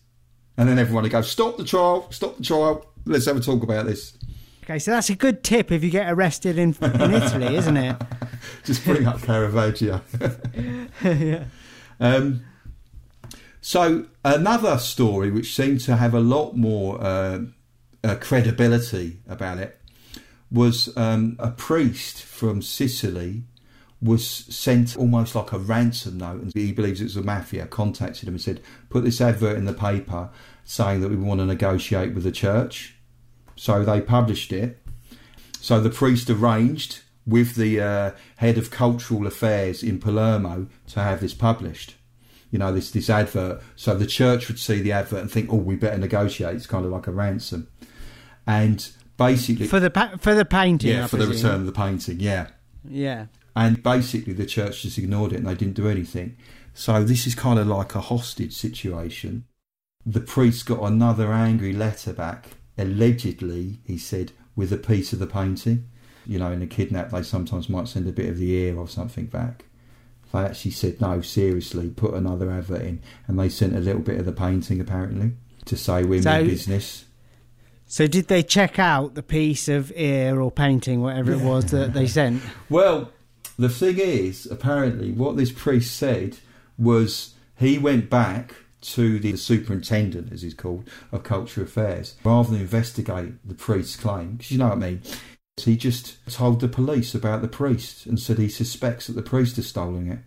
and 0.57 0.67
then 0.67 0.79
everyone 0.79 1.03
would 1.03 1.11
go, 1.11 1.21
"Stop 1.21 1.57
the 1.57 1.65
trial! 1.65 2.11
Stop 2.11 2.37
the 2.37 2.43
trial! 2.43 2.85
Let's 3.05 3.27
have 3.27 3.37
a 3.37 3.41
talk 3.41 3.61
about 3.61 3.85
this." 3.85 4.17
Okay, 4.63 4.79
so 4.79 4.91
that's 4.91 5.09
a 5.09 5.15
good 5.15 5.43
tip 5.43 5.71
if 5.71 5.83
you 5.83 5.89
get 5.89 6.11
arrested 6.11 6.57
in, 6.57 6.75
in 6.81 7.13
Italy, 7.13 7.55
isn't 7.55 7.77
it? 7.77 7.95
Just 8.63 8.83
bring 8.85 9.05
up 9.05 9.21
Caravaggio. 9.21 10.01
yeah. 11.03 11.45
Um, 11.99 12.45
so 13.59 14.05
another 14.23 14.77
story 14.77 15.31
which 15.31 15.55
seemed 15.55 15.81
to 15.81 15.95
have 15.95 16.13
a 16.13 16.19
lot 16.19 16.55
more 16.55 17.01
uh, 17.01 17.41
uh, 18.03 18.15
credibility 18.15 19.19
about 19.27 19.57
it 19.57 19.79
was 20.51 20.95
um, 20.97 21.35
a 21.39 21.49
priest 21.51 22.21
from 22.21 22.61
Sicily 22.61 23.43
was 24.01 24.25
sent 24.25 24.97
almost 24.97 25.35
like 25.35 25.51
a 25.51 25.59
ransom 25.59 26.17
note, 26.17 26.41
and 26.41 26.53
he 26.53 26.71
believes 26.71 26.99
it 26.99 27.05
was 27.05 27.15
the 27.15 27.21
mafia. 27.21 27.67
Contacted 27.67 28.27
him 28.27 28.33
and 28.33 28.41
said, 28.41 28.61
"Put 28.89 29.03
this 29.03 29.21
advert 29.21 29.57
in 29.57 29.65
the 29.65 29.73
paper 29.73 30.29
saying 30.63 31.01
that 31.01 31.09
we 31.09 31.15
want 31.15 31.39
to 31.39 31.45
negotiate 31.45 32.13
with 32.13 32.23
the 32.23 32.31
church." 32.31 32.95
So 33.55 33.83
they 33.85 34.01
published 34.01 34.51
it. 34.51 34.81
So 35.59 35.79
the 35.79 35.91
priest 35.91 36.29
arranged 36.29 37.01
with 37.27 37.55
the 37.55 37.79
uh, 37.79 38.11
head 38.37 38.57
of 38.57 38.71
cultural 38.71 39.27
affairs 39.27 39.83
in 39.83 39.99
Palermo 39.99 40.67
to 40.87 40.99
have 40.99 41.21
this 41.21 41.35
published. 41.35 41.95
You 42.51 42.59
know, 42.59 42.71
this 42.73 42.91
this 42.91 43.09
advert. 43.09 43.61
So 43.75 43.95
the 43.95 44.05
church 44.05 44.47
would 44.47 44.59
see 44.59 44.81
the 44.81 44.91
advert 44.91 45.21
and 45.21 45.31
think, 45.31 45.51
"Oh, 45.51 45.55
we 45.57 45.75
better 45.75 45.97
negotiate." 45.97 46.55
It's 46.55 46.67
kind 46.67 46.85
of 46.85 46.91
like 46.91 47.07
a 47.07 47.11
ransom. 47.11 47.67
And 48.45 48.87
basically, 49.17 49.67
For 49.67 49.79
the 49.79 49.89
pa- 49.89 50.17
for 50.19 50.33
the 50.35 50.45
painting. 50.45 50.91
yeah, 50.91 51.05
I 51.05 51.07
for 51.07 51.17
the 51.17 51.27
return 51.27 51.61
of 51.61 51.65
the 51.65 51.71
painting, 51.71 52.19
yeah. 52.19 52.47
Yeah. 52.87 53.27
And 53.55 53.81
basically, 53.83 54.33
the 54.33 54.45
church 54.45 54.81
just 54.83 54.97
ignored 54.97 55.33
it 55.33 55.37
and 55.37 55.47
they 55.47 55.55
didn't 55.55 55.75
do 55.75 55.87
anything. 55.87 56.37
So 56.73 57.03
this 57.03 57.27
is 57.27 57.35
kind 57.35 57.59
of 57.59 57.67
like 57.67 57.95
a 57.95 58.01
hostage 58.01 58.53
situation. 58.53 59.45
The 60.05 60.21
priest 60.21 60.65
got 60.65 60.81
another 60.81 61.31
angry 61.31 61.73
letter 61.73 62.13
back, 62.13 62.47
allegedly, 62.77 63.79
he 63.85 63.97
said, 63.97 64.31
with 64.55 64.71
a 64.73 64.77
piece 64.77 65.13
of 65.13 65.19
the 65.19 65.27
painting. 65.27 65.85
You 66.25 66.39
know, 66.39 66.51
in 66.51 66.61
a 66.61 66.67
kidnap, 66.67 67.11
they 67.11 67.23
sometimes 67.23 67.67
might 67.69 67.87
send 67.87 68.07
a 68.07 68.11
bit 68.11 68.29
of 68.29 68.37
the 68.37 68.51
ear 68.51 68.77
or 68.77 68.87
something 68.87 69.25
back. 69.25 69.65
They 70.31 70.39
actually 70.39 70.71
said, 70.71 71.01
no, 71.01 71.21
seriously, 71.21 71.89
put 71.89 72.13
another 72.13 72.49
advert 72.51 72.81
in. 72.83 73.01
And 73.27 73.37
they 73.39 73.49
sent 73.49 73.75
a 73.75 73.79
little 73.79 74.01
bit 74.01 74.19
of 74.19 74.25
the 74.25 74.31
painting, 74.31 74.79
apparently, 74.79 75.33
to 75.65 75.75
say 75.77 76.03
we're 76.03 76.21
So- 76.21 76.39
in 76.39 76.47
business. 76.47 77.05
So 77.85 78.07
did 78.07 78.29
they 78.29 78.41
check 78.41 78.79
out 78.79 79.15
the 79.15 79.23
piece 79.23 79.67
of 79.67 79.91
ear 79.97 80.39
or 80.39 80.49
painting, 80.49 81.01
whatever 81.01 81.33
it 81.33 81.41
was 81.41 81.65
that 81.71 81.93
they 81.93 82.07
sent? 82.07 82.41
Well, 82.69 83.11
the 83.59 83.67
thing 83.67 83.97
is, 83.97 84.45
apparently, 84.49 85.11
what 85.11 85.35
this 85.35 85.51
priest 85.51 85.95
said 85.97 86.37
was 86.77 87.33
he 87.59 87.77
went 87.77 88.09
back 88.09 88.55
to 88.81 89.19
the 89.19 89.35
superintendent, 89.35 90.31
as 90.31 90.41
he's 90.41 90.53
called, 90.53 90.89
of 91.11 91.23
culture 91.23 91.61
affairs, 91.63 92.15
rather 92.23 92.49
than 92.51 92.61
investigate 92.61 93.33
the 93.45 93.53
priest's 93.55 93.97
claim. 93.97 94.37
'cause 94.37 94.51
you 94.51 94.57
know 94.57 94.69
what 94.69 94.77
I 94.77 94.79
mean. 94.91 95.01
He 95.57 95.77
just 95.77 96.17
told 96.27 96.59
the 96.59 96.67
police 96.67 97.13
about 97.13 97.41
the 97.41 97.47
priest 97.47 98.05
and 98.05 98.19
said 98.19 98.37
he 98.39 98.49
suspects 98.49 99.07
that 99.07 99.13
the 99.13 99.21
priest 99.21 99.57
has 99.57 99.67
stolen 99.67 100.11
it. 100.11 100.19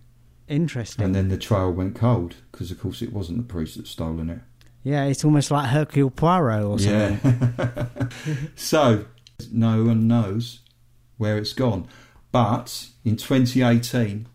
Interesting. 0.46 1.04
And 1.04 1.14
then 1.14 1.28
the 1.28 1.38
trail 1.38 1.72
went 1.72 1.96
cold 1.96 2.36
because, 2.52 2.70
of 2.70 2.78
course, 2.78 3.00
it 3.02 3.12
wasn't 3.12 3.38
the 3.38 3.52
priest 3.52 3.76
that 3.76 3.86
stolen 3.86 4.28
it. 4.30 4.40
yeah, 4.82 5.04
it's 5.04 5.24
almost 5.24 5.50
like 5.50 5.70
Hercule 5.70 6.10
Poirot 6.10 6.62
or 6.64 6.78
something. 6.78 7.54
Yeah. 7.58 8.08
so 8.54 9.06
no 9.50 9.84
one 9.84 10.06
knows 10.06 10.60
where 11.16 11.38
it's 11.38 11.54
gone. 11.54 11.88
But 12.30 12.88
in 13.04 13.16
2018, 13.16 14.26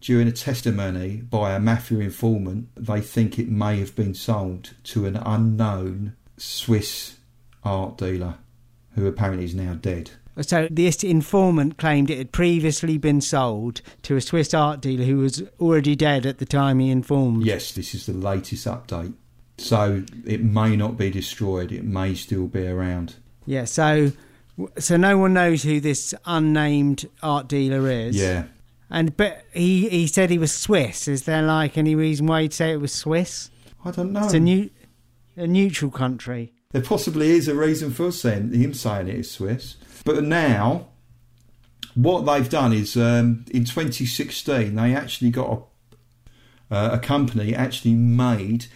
during 0.00 0.26
a 0.26 0.32
testimony 0.32 1.16
by 1.16 1.52
a 1.52 1.60
mafia 1.60 1.98
informant, 1.98 2.68
they 2.74 3.02
think 3.02 3.38
it 3.38 3.48
may 3.50 3.78
have 3.80 3.94
been 3.94 4.14
sold 4.14 4.72
to 4.84 5.04
an 5.04 5.16
unknown 5.16 6.16
Swiss 6.38 7.18
art 7.62 7.98
dealer 7.98 8.36
who 8.94 9.06
apparently 9.06 9.44
is 9.44 9.54
now 9.54 9.74
dead. 9.74 10.12
So 10.42 10.68
this 10.70 11.02
informant 11.02 11.78
claimed 11.78 12.10
it 12.10 12.18
had 12.18 12.32
previously 12.32 12.98
been 12.98 13.20
sold 13.20 13.82
to 14.02 14.16
a 14.16 14.20
Swiss 14.20 14.54
art 14.54 14.80
dealer 14.80 15.04
who 15.04 15.18
was 15.18 15.42
already 15.60 15.96
dead 15.96 16.26
at 16.26 16.38
the 16.38 16.46
time 16.46 16.78
he 16.78 16.90
informed. 16.90 17.44
Yes, 17.44 17.72
this 17.72 17.94
is 17.94 18.06
the 18.06 18.12
latest 18.12 18.66
update. 18.66 19.14
So 19.58 20.04
it 20.26 20.42
may 20.42 20.74
not 20.76 20.96
be 20.96 21.10
destroyed, 21.10 21.70
it 21.70 21.84
may 21.84 22.14
still 22.14 22.46
be 22.46 22.66
around. 22.66 23.16
Yeah. 23.44 23.64
So, 23.64 24.12
so 24.78 24.96
no 24.96 25.18
one 25.18 25.34
knows 25.34 25.62
who 25.62 25.80
this 25.80 26.14
unnamed 26.24 27.06
art 27.22 27.46
dealer 27.46 27.90
is. 27.90 28.16
Yeah. 28.16 28.44
And 28.88 29.16
but 29.16 29.44
he 29.52 29.88
he 29.88 30.06
said 30.06 30.30
he 30.30 30.38
was 30.38 30.52
Swiss. 30.52 31.06
Is 31.06 31.24
there 31.24 31.42
like 31.42 31.78
any 31.78 31.94
reason 31.94 32.26
why 32.26 32.42
he'd 32.42 32.52
say 32.52 32.72
it 32.72 32.80
was 32.80 32.92
Swiss? 32.92 33.50
I 33.84 33.90
don't 33.92 34.12
know. 34.12 34.24
It's 34.24 34.34
a 34.34 34.40
new 34.40 34.70
a 35.36 35.46
neutral 35.46 35.90
country. 35.90 36.52
There 36.72 36.82
possibly 36.82 37.30
is 37.30 37.48
a 37.48 37.54
reason 37.54 37.92
for 37.92 38.12
saying 38.12 38.52
him 38.52 38.74
saying 38.74 39.08
it 39.08 39.16
is 39.16 39.30
Swiss. 39.30 39.76
But 40.04 40.24
now, 40.24 40.88
what 41.94 42.22
they've 42.22 42.48
done 42.48 42.72
is 42.72 42.96
um, 42.96 43.44
in 43.50 43.64
2016 43.64 44.74
they 44.74 44.94
actually 44.94 45.30
got 45.30 45.66
a, 46.70 46.74
uh, 46.74 46.90
a 46.94 46.98
company 46.98 47.54
actually 47.54 47.94
made 47.94 48.66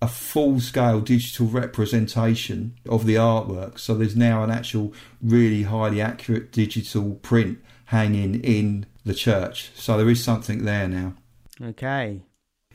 a 0.00 0.08
full-scale 0.08 1.00
digital 1.00 1.46
representation 1.46 2.74
of 2.88 3.06
the 3.06 3.14
artwork. 3.14 3.78
So 3.78 3.94
there's 3.94 4.16
now 4.16 4.42
an 4.42 4.50
actual 4.50 4.92
really 5.22 5.62
highly 5.62 6.00
accurate 6.00 6.50
digital 6.50 7.14
print 7.16 7.58
hanging 7.86 8.42
in 8.42 8.86
the 9.04 9.14
church. 9.14 9.70
So 9.74 9.96
there 9.96 10.10
is 10.10 10.22
something 10.22 10.64
there 10.64 10.88
now. 10.88 11.14
Okay. 11.62 12.22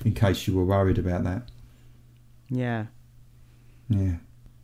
In 0.06 0.14
case 0.14 0.48
you 0.48 0.56
were 0.56 0.64
worried 0.64 0.98
about 0.98 1.24
that, 1.26 1.50
Yeah. 2.50 2.86
yeah. 3.90 4.18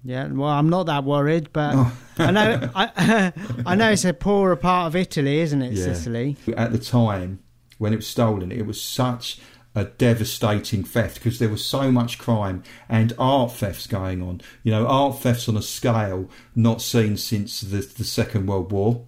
Yeah, 0.04 0.28
well, 0.28 0.50
I'm 0.50 0.70
not 0.70 0.88
that 0.88 1.04
worried, 1.06 1.54
but 1.54 1.74
Oh. 1.76 1.92
I 2.18 2.32
know 2.32 2.70
I, 2.76 3.34
I 3.66 3.76
know 3.76 3.92
it's 3.92 4.06
a 4.06 4.14
poorer 4.14 4.56
part 4.56 4.88
of 4.88 4.96
Italy, 4.96 5.40
isn't 5.40 5.62
it, 5.62 5.74
Yeah. 5.74 5.86
Sicily? 5.86 6.38
At 6.58 6.72
the 6.72 6.78
time 6.80 7.40
when 7.78 7.94
it 7.94 7.98
was 7.98 8.08
stolen, 8.08 8.52
it 8.52 8.66
was 8.66 8.82
such 8.82 9.40
a 9.76 9.86
devastating 9.86 10.84
theft 10.84 11.16
because 11.16 11.40
there 11.40 11.50
was 11.50 11.66
so 11.66 11.92
much 11.92 12.20
crime 12.20 12.62
and 12.88 13.12
art 13.18 13.54
thefts 13.54 13.88
going 13.88 14.22
on. 14.22 14.42
You 14.64 14.72
know, 14.72 14.86
art 14.86 15.20
thefts 15.22 15.50
on 15.50 15.58
a 15.58 15.62
scale 15.64 16.30
not 16.56 16.82
seen 16.82 17.18
since 17.18 17.62
the, 17.62 17.78
the 17.80 18.04
Second 18.04 18.46
World 18.48 18.72
War. 18.72 19.06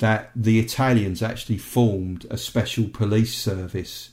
That 0.00 0.30
the 0.34 0.58
Italians 0.60 1.22
actually 1.22 1.58
formed 1.58 2.24
a 2.30 2.36
special 2.38 2.88
police 2.88 3.34
service 3.36 4.10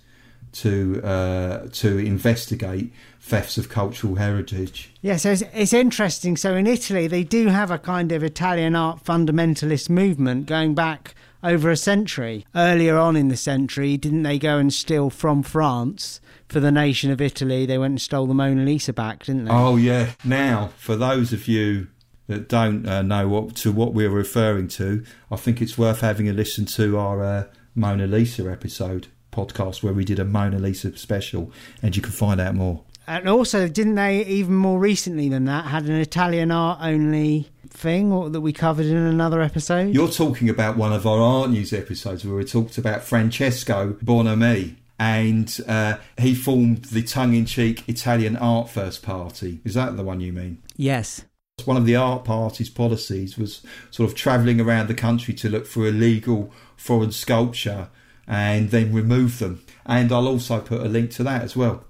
to 0.53 1.01
uh, 1.03 1.67
to 1.73 1.97
investigate 1.99 2.91
thefts 3.25 3.57
of 3.57 3.69
cultural 3.69 4.15
heritage. 4.15 4.91
Yeah, 5.01 5.17
so 5.17 5.31
it's, 5.31 5.41
it's 5.51 5.73
interesting. 5.73 6.37
So 6.37 6.53
in 6.53 6.67
Italy, 6.67 7.07
they 7.07 7.23
do 7.23 7.47
have 7.47 7.71
a 7.71 7.79
kind 7.79 8.11
of 8.11 8.23
Italian 8.23 8.75
art 8.75 9.03
fundamentalist 9.03 9.89
movement 9.89 10.45
going 10.45 10.75
back 10.75 11.15
over 11.43 11.71
a 11.71 11.75
century. 11.75 12.45
Earlier 12.53 12.97
on 12.97 13.15
in 13.15 13.29
the 13.29 13.35
century, 13.35 13.97
didn't 13.97 14.21
they 14.21 14.37
go 14.37 14.59
and 14.59 14.71
steal 14.71 15.09
from 15.09 15.41
France 15.41 16.21
for 16.47 16.59
the 16.59 16.71
nation 16.71 17.09
of 17.09 17.19
Italy? 17.19 17.65
They 17.65 17.79
went 17.79 17.93
and 17.93 18.01
stole 18.01 18.27
the 18.27 18.35
Mona 18.35 18.63
Lisa 18.63 18.93
back, 18.93 19.23
didn't 19.23 19.45
they? 19.45 19.51
Oh 19.51 19.75
yeah. 19.75 20.11
Now, 20.23 20.69
for 20.77 20.95
those 20.95 21.33
of 21.33 21.47
you 21.47 21.87
that 22.27 22.47
don't 22.47 22.87
uh, 22.87 23.01
know 23.01 23.27
what 23.27 23.55
to 23.55 23.71
what 23.71 23.95
we're 23.95 24.07
referring 24.07 24.67
to, 24.67 25.03
I 25.31 25.35
think 25.35 25.63
it's 25.63 25.79
worth 25.79 26.01
having 26.01 26.29
a 26.29 26.33
listen 26.33 26.65
to 26.65 26.99
our 26.99 27.23
uh, 27.23 27.43
Mona 27.73 28.05
Lisa 28.05 28.47
episode 28.51 29.07
podcast 29.31 29.81
where 29.81 29.93
we 29.93 30.05
did 30.05 30.19
a 30.19 30.25
Mona 30.25 30.59
Lisa 30.59 30.95
special, 30.95 31.51
and 31.81 31.95
you 31.95 32.03
can 32.03 32.11
find 32.11 32.39
out 32.39 32.53
more. 32.53 32.83
And 33.07 33.29
also, 33.29 33.67
didn't 33.67 33.95
they 33.95 34.25
even 34.25 34.55
more 34.55 34.79
recently 34.79 35.29
than 35.29 35.45
that 35.45 35.65
had 35.65 35.85
an 35.85 35.95
Italian 35.95 36.51
art 36.51 36.79
only 36.81 37.49
thing 37.69 38.11
or, 38.11 38.29
that 38.29 38.41
we 38.41 38.53
covered 38.53 38.85
in 38.85 38.97
another 38.97 39.41
episode? 39.41 39.93
You're 39.93 40.09
talking 40.09 40.49
about 40.49 40.77
one 40.77 40.93
of 40.93 41.05
our 41.05 41.19
art 41.19 41.51
news 41.51 41.73
episodes 41.73 42.25
where 42.25 42.35
we 42.35 42.45
talked 42.45 42.77
about 42.77 43.03
Francesco 43.03 43.93
Bonomi 44.03 44.75
And 44.97 45.55
uh, 45.67 45.97
he 46.17 46.33
formed 46.33 46.85
the 46.85 47.03
tongue-in-cheek 47.03 47.87
Italian 47.87 48.37
Art 48.37 48.69
First 48.69 49.03
Party. 49.03 49.59
Is 49.63 49.73
that 49.75 49.97
the 49.97 50.03
one 50.03 50.21
you 50.21 50.33
mean? 50.33 50.61
yes. 50.75 51.23
One 51.63 51.77
of 51.77 51.85
the 51.85 51.95
art 51.95 52.25
party's 52.25 52.69
policies 52.69 53.37
was 53.37 53.61
sort 53.89 54.09
of 54.09 54.15
travelling 54.15 54.59
around 54.59 54.87
the 54.87 54.93
country 54.93 55.33
to 55.35 55.47
look 55.47 55.65
for 55.65 55.87
illegal 55.87 56.51
foreign 56.75 57.13
sculpture 57.13 57.87
and 58.27 58.71
then 58.71 58.91
remove 58.91 59.39
them. 59.39 59.63
And 59.85 60.11
I'll 60.11 60.27
also 60.27 60.59
put 60.59 60.81
a 60.81 60.89
link 60.89 61.11
to 61.11 61.23
that 61.23 61.43
as 61.43 61.55
well. 61.55 61.85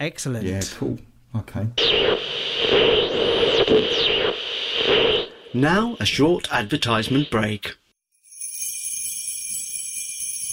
Excellent. 0.00 0.44
Yeah, 0.46 0.62
cool. 0.76 0.98
Okay. 1.36 1.66
Now, 5.54 5.96
a 5.98 6.04
short 6.04 6.52
advertisement 6.52 7.30
break. 7.30 7.76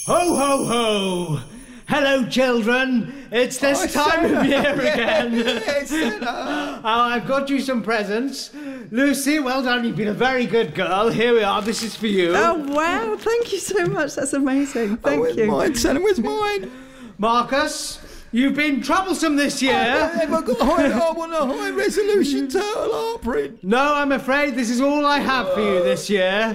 Ho, 0.06 0.36
ho, 0.36 0.64
ho! 0.64 1.40
Hello, 1.88 2.26
children! 2.26 3.28
It's 3.30 3.58
this 3.58 3.92
time 3.92 4.24
of 4.24 4.46
year 4.46 4.72
again. 4.80 5.32
oh, 6.22 6.80
I've 6.84 7.26
got 7.26 7.48
you 7.48 7.60
some 7.60 7.82
presents. 7.82 8.50
Lucy, 8.90 9.38
well 9.38 9.62
done. 9.62 9.84
You've 9.84 9.96
been 9.96 10.08
a 10.08 10.14
very 10.14 10.46
good 10.46 10.74
girl. 10.74 11.08
Here 11.10 11.32
we 11.32 11.42
are. 11.42 11.62
This 11.62 11.82
is 11.82 11.94
for 11.94 12.06
you. 12.08 12.32
Oh 12.34 12.54
wow! 12.72 13.16
Thank 13.16 13.52
you 13.52 13.58
so 13.58 13.86
much. 13.86 14.16
That's 14.16 14.32
amazing. 14.32 14.96
Thank 14.98 15.36
you. 15.36 15.74
Santa, 15.74 16.00
where's 16.00 16.18
mine? 16.20 16.70
Marcus, 17.18 17.98
you've 18.36 18.54
been 18.54 18.82
troublesome 18.82 19.36
this 19.36 19.62
year. 19.62 19.72
Oh, 19.74 20.18
have 20.18 20.32
I 20.32 20.42
got 20.42 20.60
high, 20.60 20.90
I 21.08 21.12
want 21.12 21.32
a 21.32 21.46
high 21.46 21.70
resolution 21.70 22.48
turtle 22.48 22.94
art 22.94 23.22
print. 23.22 23.64
No, 23.64 23.94
I'm 23.94 24.12
afraid 24.12 24.54
this 24.54 24.68
is 24.68 24.80
all 24.80 25.06
I 25.06 25.18
have 25.18 25.52
for 25.54 25.60
you 25.60 25.82
this 25.82 26.10
year. 26.10 26.54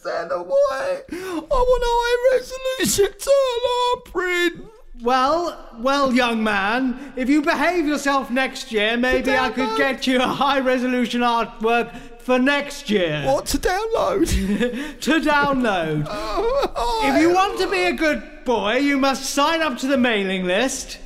Santa, 0.00 0.42
why? 0.42 1.02
I 1.10 1.44
want 1.48 1.82
a 1.82 1.92
high 2.00 2.36
resolution 2.36 3.12
turtle 3.18 3.70
art 3.94 4.04
print. 4.06 4.64
Well, 5.02 5.58
well, 5.78 6.14
young 6.14 6.44
man, 6.44 7.12
if 7.16 7.28
you 7.28 7.42
behave 7.42 7.86
yourself 7.86 8.30
next 8.30 8.70
year, 8.70 8.96
maybe 8.96 9.36
I 9.36 9.50
could 9.50 9.76
get 9.76 10.06
you 10.06 10.20
a 10.20 10.26
high 10.26 10.60
resolution 10.60 11.22
artwork 11.22 11.92
for 12.20 12.38
next 12.38 12.88
year 12.88 13.24
What 13.26 13.46
to 13.46 13.58
download? 13.58 14.28
to 15.00 15.20
download. 15.20 16.06
Oh, 16.84 17.12
if 17.12 17.20
you 17.20 17.32
want 17.32 17.58
to 17.58 17.68
be 17.68 17.84
a 17.84 17.92
good 17.92 18.44
boy, 18.44 18.76
you 18.76 18.96
must 18.96 19.30
sign 19.30 19.60
up 19.60 19.78
to 19.78 19.86
the 19.86 19.98
mailing 19.98 20.44
list 20.44 20.98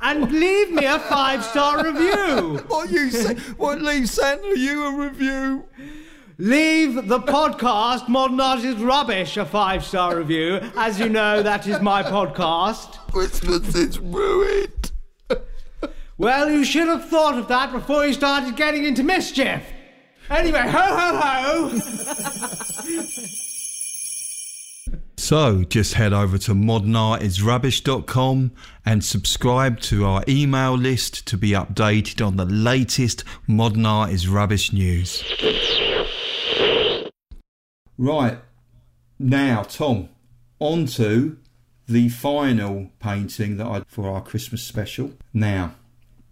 and 0.00 0.30
leave 0.30 0.70
me 0.70 0.84
a 0.84 0.98
five 0.98 1.44
star 1.44 1.84
review. 1.84 2.58
What 2.68 2.90
you 2.90 3.10
say? 3.10 3.34
What 3.56 3.80
leave 3.80 4.08
Santa 4.08 4.58
you 4.58 4.84
a 4.84 4.92
review? 4.96 5.64
Leave 6.38 7.06
the 7.06 7.20
podcast 7.20 8.08
Modern 8.08 8.40
Art 8.40 8.64
is 8.64 8.74
Rubbish 8.76 9.36
a 9.36 9.44
five 9.44 9.84
star 9.84 10.16
review. 10.16 10.58
As 10.76 10.98
you 10.98 11.08
know, 11.08 11.42
that 11.44 11.68
is 11.68 11.80
my 11.80 12.02
podcast. 12.02 12.96
Christmas 13.12 13.72
is 13.76 14.00
ruined. 14.00 14.90
Well, 16.18 16.50
you 16.50 16.64
should 16.64 16.88
have 16.88 17.08
thought 17.08 17.38
of 17.38 17.46
that 17.48 17.70
before 17.70 18.04
you 18.04 18.12
started 18.12 18.56
getting 18.56 18.84
into 18.84 19.04
mischief. 19.04 19.62
Anyway, 20.28 20.58
ho 20.60 20.70
ho 20.70 21.20
ho! 21.22 21.70
So 25.16 25.62
just 25.64 25.94
head 25.94 26.12
over 26.12 26.36
to 26.38 26.52
modernartisrubbish.com 26.52 28.50
and 28.84 29.04
subscribe 29.04 29.78
to 29.80 30.04
our 30.04 30.22
email 30.28 30.74
list 30.74 31.26
to 31.28 31.36
be 31.36 31.50
updated 31.50 32.24
on 32.26 32.36
the 32.36 32.44
latest 32.44 33.22
Modern 33.46 33.86
Art 33.86 34.10
is 34.10 34.26
Rubbish 34.28 34.72
news. 34.72 35.22
Right, 37.96 38.38
now 39.18 39.62
Tom, 39.62 40.08
on 40.58 40.86
to 40.86 41.38
the 41.86 42.08
final 42.08 42.90
painting 42.98 43.56
that 43.58 43.66
I 43.66 43.82
for 43.86 44.08
our 44.08 44.22
Christmas 44.22 44.62
special. 44.62 45.12
Now, 45.32 45.74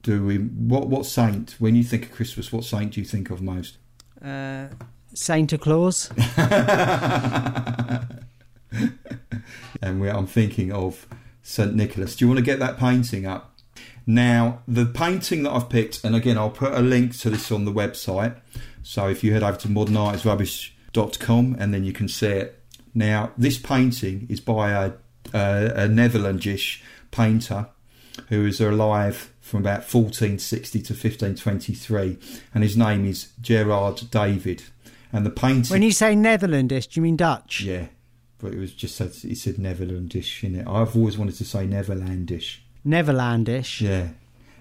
do 0.02 0.24
we 0.24 0.38
what 0.38 0.88
what 0.88 1.06
saint 1.06 1.56
when 1.58 1.76
you 1.76 1.84
think 1.84 2.06
of 2.06 2.12
Christmas, 2.12 2.52
what 2.52 2.64
saint 2.64 2.94
do 2.94 3.00
you 3.00 3.06
think 3.06 3.30
of 3.30 3.40
most? 3.40 3.76
Uh, 4.22 4.68
Santa 5.14 5.58
Claus. 5.58 6.10
and 9.80 10.00
we 10.00 10.08
I'm 10.08 10.26
thinking 10.26 10.72
of 10.72 11.06
St 11.42 11.74
Nicholas. 11.74 12.16
Do 12.16 12.24
you 12.24 12.28
want 12.28 12.38
to 12.38 12.44
get 12.44 12.58
that 12.58 12.78
painting 12.78 13.26
up? 13.26 13.50
Now, 14.04 14.62
the 14.66 14.84
painting 14.86 15.44
that 15.44 15.52
I've 15.52 15.68
picked, 15.68 16.02
and 16.02 16.16
again, 16.16 16.36
I'll 16.36 16.50
put 16.50 16.72
a 16.72 16.80
link 16.80 17.16
to 17.20 17.30
this 17.30 17.52
on 17.52 17.64
the 17.64 17.72
website. 17.72 18.36
So 18.82 19.06
if 19.08 19.22
you 19.22 19.32
head 19.32 19.44
over 19.44 19.56
to 19.58 19.68
modernartisrubbish.com 20.92 21.56
and 21.58 21.74
then 21.74 21.84
you 21.84 21.92
can 21.92 22.08
see 22.08 22.26
it. 22.26 22.58
Now, 22.94 23.32
this 23.38 23.58
painting 23.58 24.26
is 24.28 24.40
by 24.40 24.70
a, 24.70 24.92
a, 25.32 25.72
a 25.76 25.88
Netherlandish 25.88 26.82
painter 27.10 27.68
who 28.28 28.46
is 28.46 28.60
alive 28.60 29.32
from 29.40 29.60
about 29.60 29.80
1460 29.80 30.82
to 30.82 30.92
1523, 30.92 32.18
and 32.54 32.62
his 32.62 32.76
name 32.76 33.06
is 33.06 33.32
Gerard 33.40 34.10
David. 34.10 34.64
And 35.14 35.26
the 35.26 35.30
painting. 35.30 35.74
When 35.74 35.82
you 35.82 35.92
say 35.92 36.14
Netherlandish, 36.14 36.86
do 36.86 36.98
you 36.98 37.02
mean 37.02 37.16
Dutch? 37.16 37.60
Yeah, 37.60 37.86
but 38.38 38.54
it 38.54 38.58
was 38.58 38.72
just 38.72 38.96
said 38.96 39.12
it 39.24 39.36
said 39.36 39.58
Netherlandish 39.58 40.42
in 40.42 40.56
it. 40.56 40.66
I've 40.66 40.96
always 40.96 41.18
wanted 41.18 41.34
to 41.36 41.44
say 41.44 41.66
Neverlandish. 41.66 42.58
Neverlandish. 42.86 43.82
Yeah, 43.82 44.08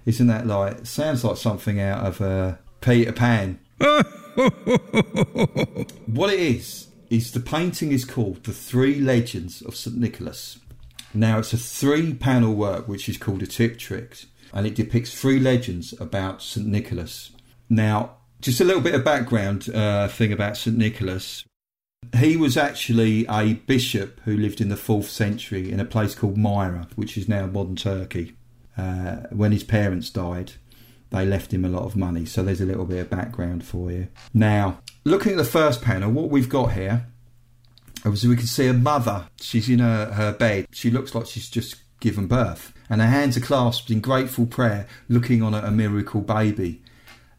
isn't 0.05 0.27
that 0.27 0.45
like 0.47 0.85
sounds 0.85 1.23
like 1.23 1.37
something 1.37 1.79
out 1.79 2.05
of 2.05 2.21
uh, 2.21 2.55
Peter 2.81 3.13
Pan? 3.13 3.59
what 6.05 6.33
it 6.33 6.39
is 6.39 6.87
is 7.09 7.31
the 7.31 7.39
painting 7.39 7.91
is 7.91 8.05
called 8.05 8.43
the 8.43 8.53
Three 8.53 8.99
Legends 8.99 9.61
of 9.61 9.75
St 9.75 9.97
Nicholas. 9.97 10.59
Now 11.13 11.39
it's 11.39 11.51
a 11.53 11.57
three-panel 11.57 12.53
work 12.53 12.87
which 12.87 13.09
is 13.09 13.17
called 13.17 13.43
a 13.43 13.47
triptych, 13.47 14.25
and 14.53 14.65
it 14.65 14.75
depicts 14.75 15.19
three 15.19 15.39
legends 15.39 15.93
about 15.99 16.41
St 16.41 16.65
Nicholas. 16.65 17.31
Now, 17.69 18.17
just 18.41 18.61
a 18.61 18.63
little 18.63 18.81
bit 18.81 18.95
of 18.95 19.03
background 19.03 19.69
uh, 19.69 20.07
thing 20.07 20.31
about 20.31 20.57
St 20.57 20.77
Nicholas. 20.77 21.43
He 22.17 22.37
was 22.37 22.57
actually 22.57 23.25
a 23.29 23.53
bishop 23.53 24.19
who 24.21 24.35
lived 24.35 24.61
in 24.61 24.69
the 24.69 24.77
fourth 24.77 25.09
century 25.09 25.71
in 25.71 25.79
a 25.79 25.85
place 25.85 26.15
called 26.15 26.37
Myra, 26.37 26.87
which 26.95 27.17
is 27.17 27.27
now 27.27 27.45
modern 27.45 27.75
Turkey. 27.75 28.35
Uh, 28.77 29.27
when 29.31 29.51
his 29.51 29.63
parents 29.63 30.09
died, 30.09 30.53
they 31.11 31.25
left 31.25 31.53
him 31.53 31.65
a 31.65 31.69
lot 31.69 31.83
of 31.83 31.95
money, 31.95 32.25
so 32.25 32.41
there's 32.41 32.61
a 32.61 32.65
little 32.65 32.85
bit 32.85 32.99
of 32.99 33.09
background 33.09 33.63
for 33.65 33.91
you. 33.91 34.07
Now, 34.33 34.79
looking 35.03 35.33
at 35.33 35.37
the 35.37 35.43
first 35.43 35.81
panel, 35.81 36.11
what 36.11 36.29
we've 36.29 36.49
got 36.49 36.73
here, 36.73 37.07
obviously 38.05 38.29
we 38.29 38.37
can 38.37 38.47
see 38.47 38.67
a 38.67 38.73
mother. 38.73 39.27
She's 39.39 39.69
in 39.69 39.79
her, 39.79 40.13
her 40.13 40.33
bed. 40.33 40.67
She 40.71 40.89
looks 40.89 41.13
like 41.13 41.27
she's 41.27 41.49
just 41.49 41.75
given 41.99 42.27
birth, 42.27 42.73
and 42.89 43.01
her 43.01 43.07
hands 43.07 43.37
are 43.37 43.41
clasped 43.41 43.91
in 43.91 43.99
grateful 43.99 44.45
prayer, 44.45 44.87
looking 45.09 45.43
on 45.43 45.53
at 45.53 45.65
a 45.65 45.71
miracle 45.71 46.21
baby. 46.21 46.81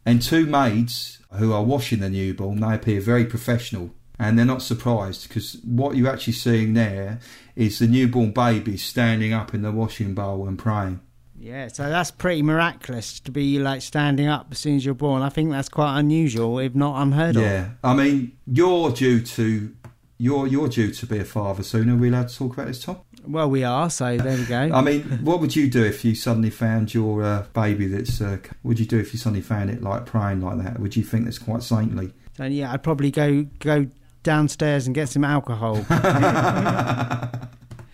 And 0.05 0.21
two 0.21 0.45
maids 0.45 1.19
who 1.33 1.51
are 1.51 1.63
washing 1.63 1.99
the 1.99 2.09
newborn, 2.09 2.59
they 2.59 2.75
appear 2.75 3.01
very 3.01 3.25
professional 3.25 3.91
and 4.19 4.37
they're 4.37 4.45
not 4.45 4.61
surprised 4.61 5.27
because 5.27 5.57
what 5.63 5.95
you're 5.95 6.09
actually 6.09 6.33
seeing 6.33 6.73
there 6.73 7.19
is 7.55 7.79
the 7.79 7.87
newborn 7.87 8.31
baby 8.31 8.77
standing 8.77 9.33
up 9.33 9.53
in 9.53 9.63
the 9.63 9.71
washing 9.71 10.13
bowl 10.13 10.47
and 10.47 10.59
praying. 10.59 10.99
Yeah, 11.43 11.67
so 11.67 11.89
that's 11.89 12.09
pretty 12.09 12.41
miraculous 12.41 13.19
to 13.19 13.31
be 13.31 13.59
like 13.59 13.81
standing 13.81 14.27
up 14.27 14.47
as 14.51 14.59
soon 14.59 14.77
as 14.77 14.85
you're 14.85 14.93
born. 14.93 15.21
I 15.21 15.27
think 15.27 15.51
that's 15.51 15.67
quite 15.67 15.99
unusual, 15.99 16.57
if 16.59 16.73
not 16.73 17.01
unheard 17.01 17.35
of. 17.35 17.41
Yeah, 17.41 17.71
I 17.83 17.93
mean, 17.93 18.37
you're 18.47 18.91
due 18.91 19.19
to 19.19 19.75
you're 20.17 20.47
you're 20.47 20.69
due 20.69 20.91
to 20.91 21.05
be 21.05 21.19
a 21.19 21.25
father 21.25 21.61
soon. 21.61 21.89
Are 21.89 21.97
we 21.97 22.07
allowed 22.07 22.29
to 22.29 22.37
talk 22.37 22.53
about 22.53 22.67
this, 22.67 22.81
Tom? 22.81 22.99
Well, 23.27 23.49
we 23.49 23.65
are, 23.65 23.89
so 23.89 24.15
there 24.17 24.37
we 24.37 24.45
go. 24.45 24.57
I 24.73 24.79
mean, 24.79 25.01
what 25.21 25.41
would 25.41 25.53
you 25.53 25.69
do 25.69 25.83
if 25.83 26.05
you 26.05 26.15
suddenly 26.15 26.49
found 26.49 26.93
your 26.93 27.21
uh, 27.21 27.43
baby 27.53 27.87
that's? 27.87 28.21
Uh, 28.21 28.37
what 28.61 28.69
would 28.69 28.79
you 28.79 28.85
do 28.85 28.97
if 28.99 29.11
you 29.11 29.19
suddenly 29.19 29.41
found 29.41 29.69
it 29.69 29.83
like 29.83 30.05
praying 30.05 30.39
like 30.39 30.63
that? 30.63 30.79
Would 30.79 30.95
you 30.95 31.03
think 31.03 31.25
that's 31.25 31.39
quite 31.39 31.61
saintly? 31.61 32.13
So 32.37 32.45
yeah, 32.45 32.71
I'd 32.71 32.83
probably 32.83 33.11
go 33.11 33.43
go 33.59 33.87
downstairs 34.23 34.85
and 34.85 34.95
get 34.95 35.09
some 35.09 35.25
alcohol. 35.25 35.85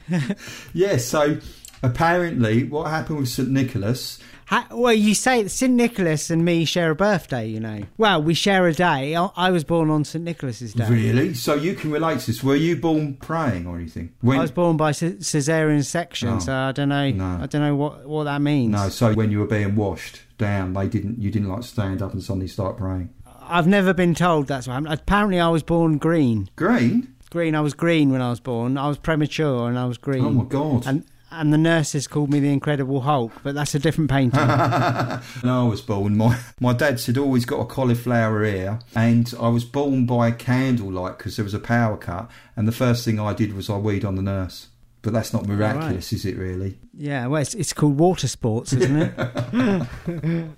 yeah, 0.73 0.97
so 0.97 1.39
apparently 1.83 2.63
what 2.63 2.89
happened 2.89 3.19
with 3.19 3.29
St 3.29 3.49
Nicholas 3.49 4.19
Ha- 4.47 4.65
well, 4.71 4.93
you 4.93 5.13
say 5.13 5.47
St 5.47 5.71
Nicholas 5.71 6.31
and 6.31 6.43
me 6.43 6.65
share 6.65 6.89
a 6.89 6.95
birthday, 6.95 7.47
you 7.47 7.59
know. 7.59 7.83
Well, 7.99 8.23
we 8.23 8.33
share 8.33 8.65
a 8.65 8.73
day. 8.73 9.15
I, 9.15 9.29
I 9.35 9.51
was 9.51 9.63
born 9.63 9.91
on 9.91 10.03
St 10.03 10.23
Nicholas's 10.25 10.73
day. 10.73 10.89
Really? 10.89 11.35
So 11.35 11.53
you 11.53 11.75
can 11.75 11.91
relate 11.91 12.21
to 12.21 12.25
this. 12.25 12.43
Were 12.43 12.55
you 12.55 12.75
born 12.75 13.13
praying 13.17 13.67
or 13.67 13.75
anything? 13.77 14.11
I 14.23 14.39
was 14.39 14.49
born 14.49 14.75
by 14.75 14.91
c- 14.91 15.17
cesarean 15.19 15.85
section, 15.85 16.29
Oh, 16.29 16.39
so 16.39 16.51
I 16.51 16.71
don't 16.71 16.89
know. 16.89 17.11
no. 17.11 17.43
I 17.43 17.45
don't 17.45 17.61
know 17.61 17.75
what, 17.75 18.07
what 18.07 18.23
that 18.23 18.41
means. 18.41 18.71
No, 18.71 18.89
so 18.89 19.13
when 19.13 19.29
you 19.29 19.37
were 19.37 19.45
being 19.45 19.75
washed 19.75 20.21
down, 20.39 20.73
they 20.73 20.87
didn't. 20.87 21.19
You 21.21 21.29
didn't 21.29 21.49
like 21.49 21.61
stand 21.61 22.01
up 22.01 22.13
and 22.13 22.23
suddenly 22.23 22.47
start 22.47 22.75
praying. 22.75 23.13
I've 23.41 23.67
never 23.67 23.93
been 23.93 24.15
told 24.15 24.47
that's 24.47 24.65
what 24.67 24.73
happened. 24.73 24.93
Apparently, 24.93 25.39
I 25.39 25.49
was 25.49 25.61
born 25.61 25.99
green. 25.99 26.49
Green? 26.55 27.13
Green. 27.29 27.53
I 27.53 27.61
was 27.61 27.75
green 27.75 28.11
when 28.11 28.23
I 28.23 28.31
was 28.31 28.39
born. 28.39 28.79
I 28.79 28.87
was 28.87 28.97
premature 28.97 29.69
and 29.69 29.77
I 29.77 29.85
was 29.85 29.99
green. 29.99 30.25
Oh 30.25 30.31
my 30.31 30.45
god! 30.45 30.87
And 30.87 31.05
and 31.31 31.53
the 31.53 31.57
nurses 31.57 32.07
called 32.07 32.31
me 32.31 32.39
the 32.39 32.51
Incredible 32.51 33.01
Hulk, 33.01 33.31
but 33.43 33.55
that's 33.55 33.75
a 33.75 33.79
different 33.79 34.09
painting. 34.09 34.39
When 34.39 35.51
I 35.51 35.63
was 35.63 35.81
born, 35.81 36.17
my 36.17 36.39
my 36.59 36.73
dad 36.73 36.99
said, 36.99 37.17
always 37.17 37.45
got 37.45 37.59
a 37.59 37.65
cauliflower 37.65 38.43
ear," 38.43 38.79
and 38.95 39.33
I 39.39 39.49
was 39.49 39.63
born 39.65 40.05
by 40.05 40.31
candlelight 40.31 41.17
because 41.17 41.35
there 41.35 41.45
was 41.45 41.53
a 41.53 41.59
power 41.59 41.97
cut. 41.97 42.29
And 42.55 42.67
the 42.67 42.71
first 42.73 43.05
thing 43.05 43.19
I 43.19 43.33
did 43.33 43.53
was 43.53 43.69
I 43.69 43.77
weed 43.77 44.03
on 44.05 44.15
the 44.15 44.21
nurse. 44.21 44.67
But 45.01 45.13
that's 45.13 45.31
not 45.31 45.47
miraculous, 45.47 46.11
is 46.11 46.25
it? 46.25 46.35
Really? 46.35 46.77
yeah, 46.93 47.27
well, 47.27 47.41
it's, 47.41 47.53
it's 47.53 47.71
called 47.71 47.97
water 47.97 48.27
sports, 48.27 48.73
isn't 48.73 48.97
it? 48.97 49.13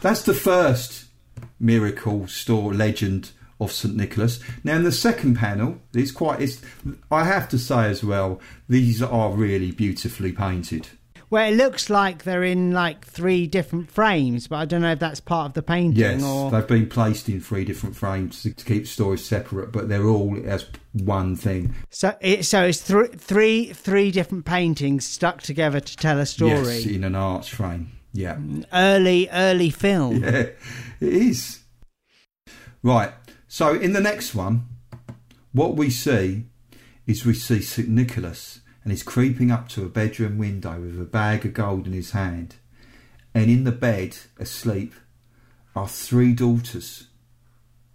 That's 0.00 0.22
the 0.22 0.32
first 0.32 1.06
miracle 1.58 2.28
store 2.28 2.72
legend 2.72 3.32
of 3.60 3.72
St 3.72 3.94
Nicholas. 3.96 4.40
Now, 4.64 4.76
in 4.76 4.84
the 4.84 4.92
second 4.92 5.36
panel, 5.36 5.78
it's 5.94 6.12
quite. 6.12 6.40
It's, 6.40 6.60
I 7.10 7.24
have 7.24 7.48
to 7.50 7.58
say 7.58 7.88
as 7.90 8.04
well, 8.04 8.40
these 8.68 9.02
are 9.02 9.30
really 9.32 9.70
beautifully 9.72 10.32
painted. 10.32 10.88
well, 11.30 11.52
it 11.52 11.56
looks 11.56 11.90
like 11.90 12.22
they're 12.24 12.44
in 12.44 12.72
like 12.72 13.04
three 13.04 13.46
different 13.46 13.90
frames, 13.90 14.46
but 14.46 14.56
I 14.56 14.64
don't 14.64 14.80
know 14.82 14.92
if 14.92 14.98
that's 14.98 15.20
part 15.20 15.46
of 15.46 15.54
the 15.54 15.62
painting 15.62 15.98
Yes, 15.98 16.22
or. 16.22 16.50
they've 16.50 16.66
been 16.66 16.88
placed 16.88 17.28
in 17.28 17.40
three 17.40 17.64
different 17.64 17.96
frames 17.96 18.42
to, 18.44 18.50
keep 18.52 18.86
stories 18.86 19.24
separate, 19.24 19.72
but 19.72 19.88
they're 19.88 20.06
all 20.06 20.38
as 20.46 20.64
one 20.92 21.36
thing. 21.36 21.74
So 21.90 22.16
it 22.20 22.44
so 22.44 22.62
it's 22.64 22.80
thr 22.80 23.04
three 23.06 23.72
three 23.72 24.10
different 24.10 24.44
paintings 24.46 25.04
stuck 25.06 25.42
together 25.42 25.80
to 25.80 25.96
tell 25.96 26.18
a 26.18 26.26
story. 26.26 26.52
Yes, 26.78 26.86
in 26.86 27.04
an 27.04 27.14
arch 27.14 27.52
frame. 27.52 27.92
Yeah, 28.14 28.38
Early 28.72 29.28
early 29.30 29.68
film. 29.70 30.16
yeah, 30.24 30.30
it 30.30 30.56
is. 31.00 31.60
Right. 32.82 33.12
So 33.48 33.74
in 33.74 33.94
the 33.94 34.00
next 34.00 34.34
one, 34.34 34.66
what 35.52 35.74
we 35.74 35.88
see 35.88 36.44
is 37.06 37.24
we 37.24 37.32
see 37.32 37.62
St 37.62 37.88
Nicholas, 37.88 38.60
and 38.84 38.92
he's 38.92 39.02
creeping 39.02 39.50
up 39.50 39.68
to 39.70 39.84
a 39.84 39.88
bedroom 39.88 40.36
window 40.36 40.78
with 40.78 41.00
a 41.00 41.04
bag 41.04 41.46
of 41.46 41.54
gold 41.54 41.86
in 41.86 41.94
his 41.94 42.10
hand, 42.10 42.56
and 43.34 43.50
in 43.50 43.64
the 43.64 43.72
bed, 43.72 44.18
asleep, 44.38 44.92
are 45.74 45.88
three 45.88 46.34
daughters. 46.34 47.08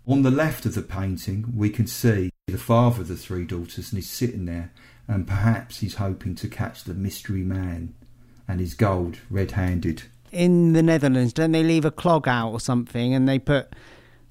On 0.07 0.23
the 0.23 0.31
left 0.31 0.65
of 0.65 0.73
the 0.73 0.81
painting, 0.81 1.53
we 1.55 1.69
can 1.69 1.85
see 1.85 2.31
the 2.47 2.57
father 2.57 3.01
of 3.01 3.07
the 3.07 3.15
three 3.15 3.45
daughters, 3.45 3.91
and 3.91 3.99
he's 3.99 4.09
sitting 4.09 4.45
there, 4.45 4.73
and 5.07 5.27
perhaps 5.27 5.79
he's 5.79 5.95
hoping 5.95 6.33
to 6.35 6.47
catch 6.47 6.83
the 6.83 6.95
mystery 6.95 7.43
man 7.43 7.93
and 8.47 8.59
his 8.59 8.73
gold 8.73 9.19
red-handed. 9.29 10.03
In 10.31 10.73
the 10.73 10.81
Netherlands, 10.81 11.31
don't 11.31 11.51
they 11.51 11.63
leave 11.63 11.85
a 11.85 11.91
clog 11.91 12.27
out 12.27 12.51
or 12.51 12.59
something, 12.59 13.13
and 13.13 13.29
they 13.29 13.37
put 13.37 13.73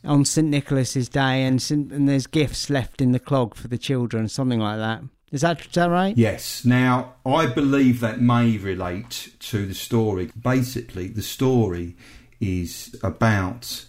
on 0.05 0.25
St 0.25 0.49
Nicholas's 0.49 1.09
Day, 1.09 1.45
and 1.45 1.65
and 1.71 2.09
there's 2.09 2.27
gifts 2.27 2.71
left 2.71 3.01
in 3.01 3.13
the 3.13 3.19
clog 3.19 3.55
for 3.55 3.69
the 3.69 3.79
children, 3.79 4.29
something 4.29 4.61
like 4.61 4.79
that. 4.79 5.03
Is 5.31 5.41
that 5.41 5.65
is 5.65 5.73
that 5.73 5.91
right? 5.91 6.17
Yes. 6.17 6.65
Now, 6.65 7.15
I 7.25 7.47
believe 7.47 8.01
that 8.01 8.21
may 8.21 8.59
relate 8.59 9.33
to 9.41 9.67
the 9.67 9.75
story. 9.75 10.31
Basically, 10.41 11.09
the 11.09 11.23
story 11.23 11.97
is 12.41 12.95
about 13.03 13.87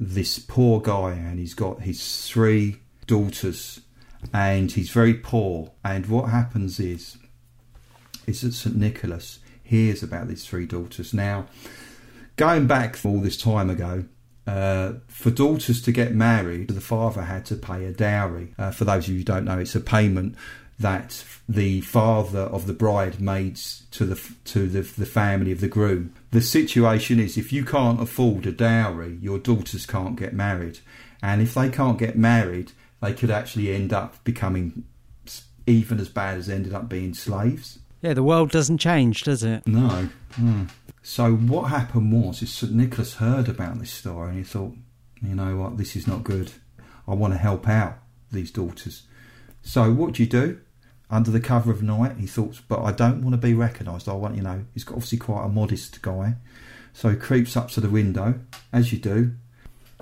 this 0.00 0.38
poor 0.38 0.80
guy, 0.80 1.12
and 1.12 1.38
he's 1.38 1.54
got 1.54 1.82
his 1.82 2.26
three 2.28 2.80
daughters, 3.06 3.80
and 4.32 4.72
he's 4.72 4.90
very 4.90 5.14
poor. 5.14 5.72
And 5.84 6.06
what 6.06 6.30
happens 6.30 6.80
is, 6.80 7.18
is 8.26 8.40
that 8.40 8.52
St 8.52 8.74
Nicholas 8.74 9.38
hears 9.62 10.02
about 10.02 10.28
these 10.28 10.44
three 10.44 10.66
daughters. 10.66 11.14
Now, 11.14 11.46
going 12.36 12.66
back 12.66 12.98
all 13.04 13.20
this 13.20 13.36
time 13.36 13.70
ago, 13.70 14.06
uh, 14.46 14.94
for 15.08 15.30
daughters 15.30 15.80
to 15.82 15.92
get 15.92 16.14
married, 16.14 16.68
the 16.68 16.80
father 16.80 17.22
had 17.22 17.46
to 17.46 17.56
pay 17.56 17.84
a 17.86 17.92
dowry. 17.92 18.54
Uh, 18.58 18.70
for 18.70 18.84
those 18.84 19.04
of 19.04 19.12
you 19.12 19.18
who 19.18 19.24
don't 19.24 19.44
know, 19.44 19.58
it's 19.58 19.74
a 19.74 19.80
payment 19.80 20.34
that 20.78 21.24
the 21.48 21.80
father 21.82 22.40
of 22.40 22.66
the 22.66 22.72
bride 22.72 23.20
made 23.20 23.56
to 23.56 24.04
the 24.04 24.20
to 24.44 24.66
the, 24.68 24.82
the 24.82 25.06
family 25.06 25.52
of 25.52 25.60
the 25.60 25.68
groom. 25.68 26.12
The 26.30 26.40
situation 26.40 27.20
is 27.20 27.36
if 27.36 27.52
you 27.52 27.64
can't 27.64 28.02
afford 28.02 28.46
a 28.46 28.52
dowry, 28.52 29.18
your 29.20 29.38
daughters 29.38 29.86
can't 29.86 30.16
get 30.16 30.34
married, 30.34 30.80
and 31.22 31.40
if 31.40 31.54
they 31.54 31.70
can't 31.70 31.98
get 31.98 32.18
married, 32.18 32.72
they 33.00 33.12
could 33.12 33.30
actually 33.30 33.72
end 33.72 33.92
up 33.92 34.22
becoming 34.24 34.84
even 35.66 35.98
as 35.98 36.08
bad 36.08 36.36
as 36.36 36.50
ended 36.50 36.74
up 36.74 36.88
being 36.88 37.14
slaves. 37.14 37.78
Yeah, 38.02 38.12
the 38.12 38.22
world 38.22 38.50
doesn't 38.50 38.78
change, 38.78 39.22
does 39.22 39.42
it? 39.42 39.66
No. 39.66 40.10
Hmm. 40.34 40.64
So 41.06 41.34
what 41.34 41.64
happened 41.64 42.10
was, 42.12 42.40
is 42.42 42.50
St 42.50 42.72
Nicholas 42.72 43.16
heard 43.16 43.46
about 43.46 43.78
this 43.78 43.90
story 43.90 44.30
and 44.30 44.38
he 44.38 44.42
thought, 44.42 44.72
you 45.20 45.34
know 45.34 45.54
what, 45.54 45.76
this 45.76 45.96
is 45.96 46.06
not 46.06 46.24
good. 46.24 46.52
I 47.06 47.12
want 47.12 47.34
to 47.34 47.38
help 47.38 47.68
out 47.68 47.98
these 48.32 48.50
daughters. 48.50 49.02
So 49.60 49.92
what 49.92 50.14
do 50.14 50.22
you 50.22 50.28
do? 50.28 50.60
Under 51.10 51.30
the 51.30 51.40
cover 51.40 51.70
of 51.70 51.82
night, 51.82 52.16
he 52.16 52.26
thought, 52.26 52.62
but 52.68 52.80
I 52.80 52.90
don't 52.90 53.20
want 53.20 53.34
to 53.34 53.46
be 53.46 53.52
recognised. 53.52 54.08
I 54.08 54.14
want, 54.14 54.34
you 54.34 54.42
know, 54.42 54.64
he's 54.72 54.88
obviously 54.88 55.18
quite 55.18 55.44
a 55.44 55.48
modest 55.50 56.00
guy. 56.00 56.36
So 56.94 57.10
he 57.10 57.16
creeps 57.16 57.54
up 57.54 57.68
to 57.72 57.82
the 57.82 57.90
window, 57.90 58.40
as 58.72 58.90
you 58.90 58.98
do. 58.98 59.32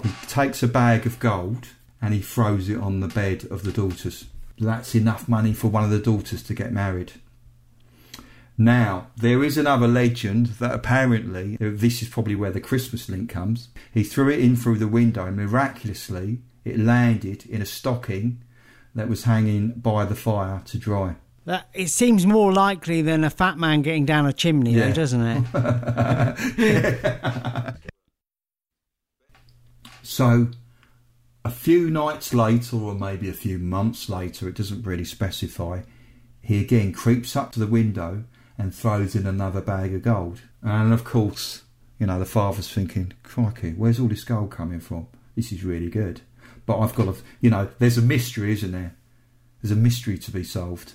He 0.04 0.10
takes 0.28 0.62
a 0.62 0.68
bag 0.68 1.04
of 1.04 1.18
gold 1.18 1.66
and 2.00 2.14
he 2.14 2.20
throws 2.20 2.68
it 2.68 2.78
on 2.78 3.00
the 3.00 3.08
bed 3.08 3.44
of 3.50 3.64
the 3.64 3.72
daughters. 3.72 4.26
That's 4.56 4.94
enough 4.94 5.28
money 5.28 5.52
for 5.52 5.66
one 5.66 5.82
of 5.82 5.90
the 5.90 5.98
daughters 5.98 6.44
to 6.44 6.54
get 6.54 6.72
married. 6.72 7.14
Now, 8.58 9.08
there 9.16 9.42
is 9.42 9.56
another 9.56 9.88
legend 9.88 10.46
that 10.60 10.74
apparently, 10.74 11.54
uh, 11.54 11.70
this 11.72 12.02
is 12.02 12.08
probably 12.08 12.34
where 12.34 12.50
the 12.50 12.60
Christmas 12.60 13.08
link 13.08 13.30
comes. 13.30 13.68
He 13.92 14.04
threw 14.04 14.28
it 14.30 14.40
in 14.40 14.56
through 14.56 14.78
the 14.78 14.88
window 14.88 15.26
and 15.26 15.36
miraculously 15.36 16.40
it 16.64 16.78
landed 16.78 17.46
in 17.46 17.62
a 17.62 17.66
stocking 17.66 18.42
that 18.94 19.08
was 19.08 19.24
hanging 19.24 19.72
by 19.72 20.04
the 20.04 20.14
fire 20.14 20.62
to 20.66 20.78
dry. 20.78 21.16
That 21.44 21.68
it 21.74 21.88
seems 21.88 22.24
more 22.26 22.52
likely 22.52 23.02
than 23.02 23.24
a 23.24 23.30
fat 23.30 23.58
man 23.58 23.82
getting 23.82 24.04
down 24.04 24.26
a 24.26 24.32
chimney, 24.32 24.74
Yeah. 24.74 24.88
though, 24.88 24.94
doesn't 24.94 25.26
it? 25.26 25.44
So, 30.04 30.48
a 31.44 31.50
few 31.50 31.88
nights 31.90 32.34
later, 32.34 32.76
or 32.76 32.94
maybe 32.94 33.28
a 33.28 33.32
few 33.32 33.58
months 33.58 34.08
later, 34.08 34.48
it 34.48 34.56
doesn't 34.56 34.84
really 34.84 35.04
specify, 35.04 35.82
he 36.42 36.60
again 36.60 36.92
creeps 36.92 37.36
up 37.36 37.52
to 37.52 37.60
the 37.60 37.66
window 37.66 38.24
and 38.58 38.74
throws 38.74 39.14
in 39.14 39.26
another 39.26 39.60
bag 39.60 39.94
of 39.94 40.02
gold. 40.02 40.40
And 40.62 40.92
of 40.92 41.04
course, 41.04 41.62
you 41.98 42.06
know, 42.06 42.18
the 42.18 42.24
father's 42.24 42.70
thinking, 42.70 43.12
crikey, 43.22 43.72
where's 43.72 44.00
all 44.00 44.08
this 44.08 44.24
gold 44.24 44.50
coming 44.50 44.80
from? 44.80 45.06
This 45.36 45.52
is 45.52 45.64
really 45.64 45.88
good. 45.88 46.20
But 46.66 46.78
I've 46.78 46.94
got 46.94 47.14
to, 47.14 47.22
you 47.40 47.50
know, 47.50 47.68
there's 47.78 47.98
a 47.98 48.02
mystery, 48.02 48.52
isn't 48.52 48.72
there? 48.72 48.94
There's 49.60 49.72
a 49.72 49.76
mystery 49.76 50.18
to 50.18 50.30
be 50.30 50.44
solved. 50.44 50.94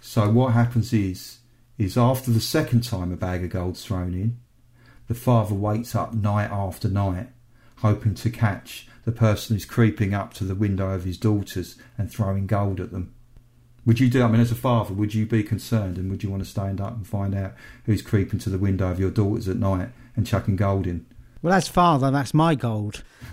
So 0.00 0.30
what 0.30 0.52
happens 0.52 0.92
is, 0.92 1.38
is 1.78 1.96
after 1.96 2.30
the 2.30 2.40
second 2.40 2.84
time 2.84 3.12
a 3.12 3.16
bag 3.16 3.44
of 3.44 3.50
gold's 3.50 3.84
thrown 3.84 4.14
in, 4.14 4.38
the 5.08 5.14
father 5.14 5.54
waits 5.54 5.94
up 5.94 6.14
night 6.14 6.50
after 6.50 6.88
night, 6.88 7.28
hoping 7.78 8.14
to 8.14 8.30
catch 8.30 8.86
the 9.04 9.12
person 9.12 9.56
who's 9.56 9.64
creeping 9.64 10.14
up 10.14 10.32
to 10.34 10.44
the 10.44 10.54
window 10.54 10.90
of 10.90 11.04
his 11.04 11.18
daughters 11.18 11.76
and 11.98 12.10
throwing 12.10 12.46
gold 12.46 12.80
at 12.80 12.92
them. 12.92 13.14
Would 13.86 13.98
you 13.98 14.10
do? 14.10 14.22
I 14.22 14.28
mean, 14.28 14.40
as 14.40 14.52
a 14.52 14.56
father, 14.56 14.92
would 14.92 15.14
you 15.14 15.24
be 15.26 15.42
concerned 15.42 15.96
and 15.96 16.10
would 16.10 16.22
you 16.22 16.30
want 16.30 16.44
to 16.44 16.48
stand 16.48 16.80
up 16.80 16.94
and 16.94 17.06
find 17.06 17.34
out 17.34 17.54
who's 17.86 18.02
creeping 18.02 18.38
to 18.40 18.50
the 18.50 18.58
window 18.58 18.90
of 18.90 19.00
your 19.00 19.10
daughters 19.10 19.48
at 19.48 19.56
night 19.56 19.88
and 20.16 20.26
chucking 20.26 20.56
gold 20.56 20.86
in? 20.86 21.06
Well, 21.42 21.54
as 21.54 21.68
father, 21.68 22.10
that's 22.10 22.34
my 22.34 22.54
gold. 22.54 23.02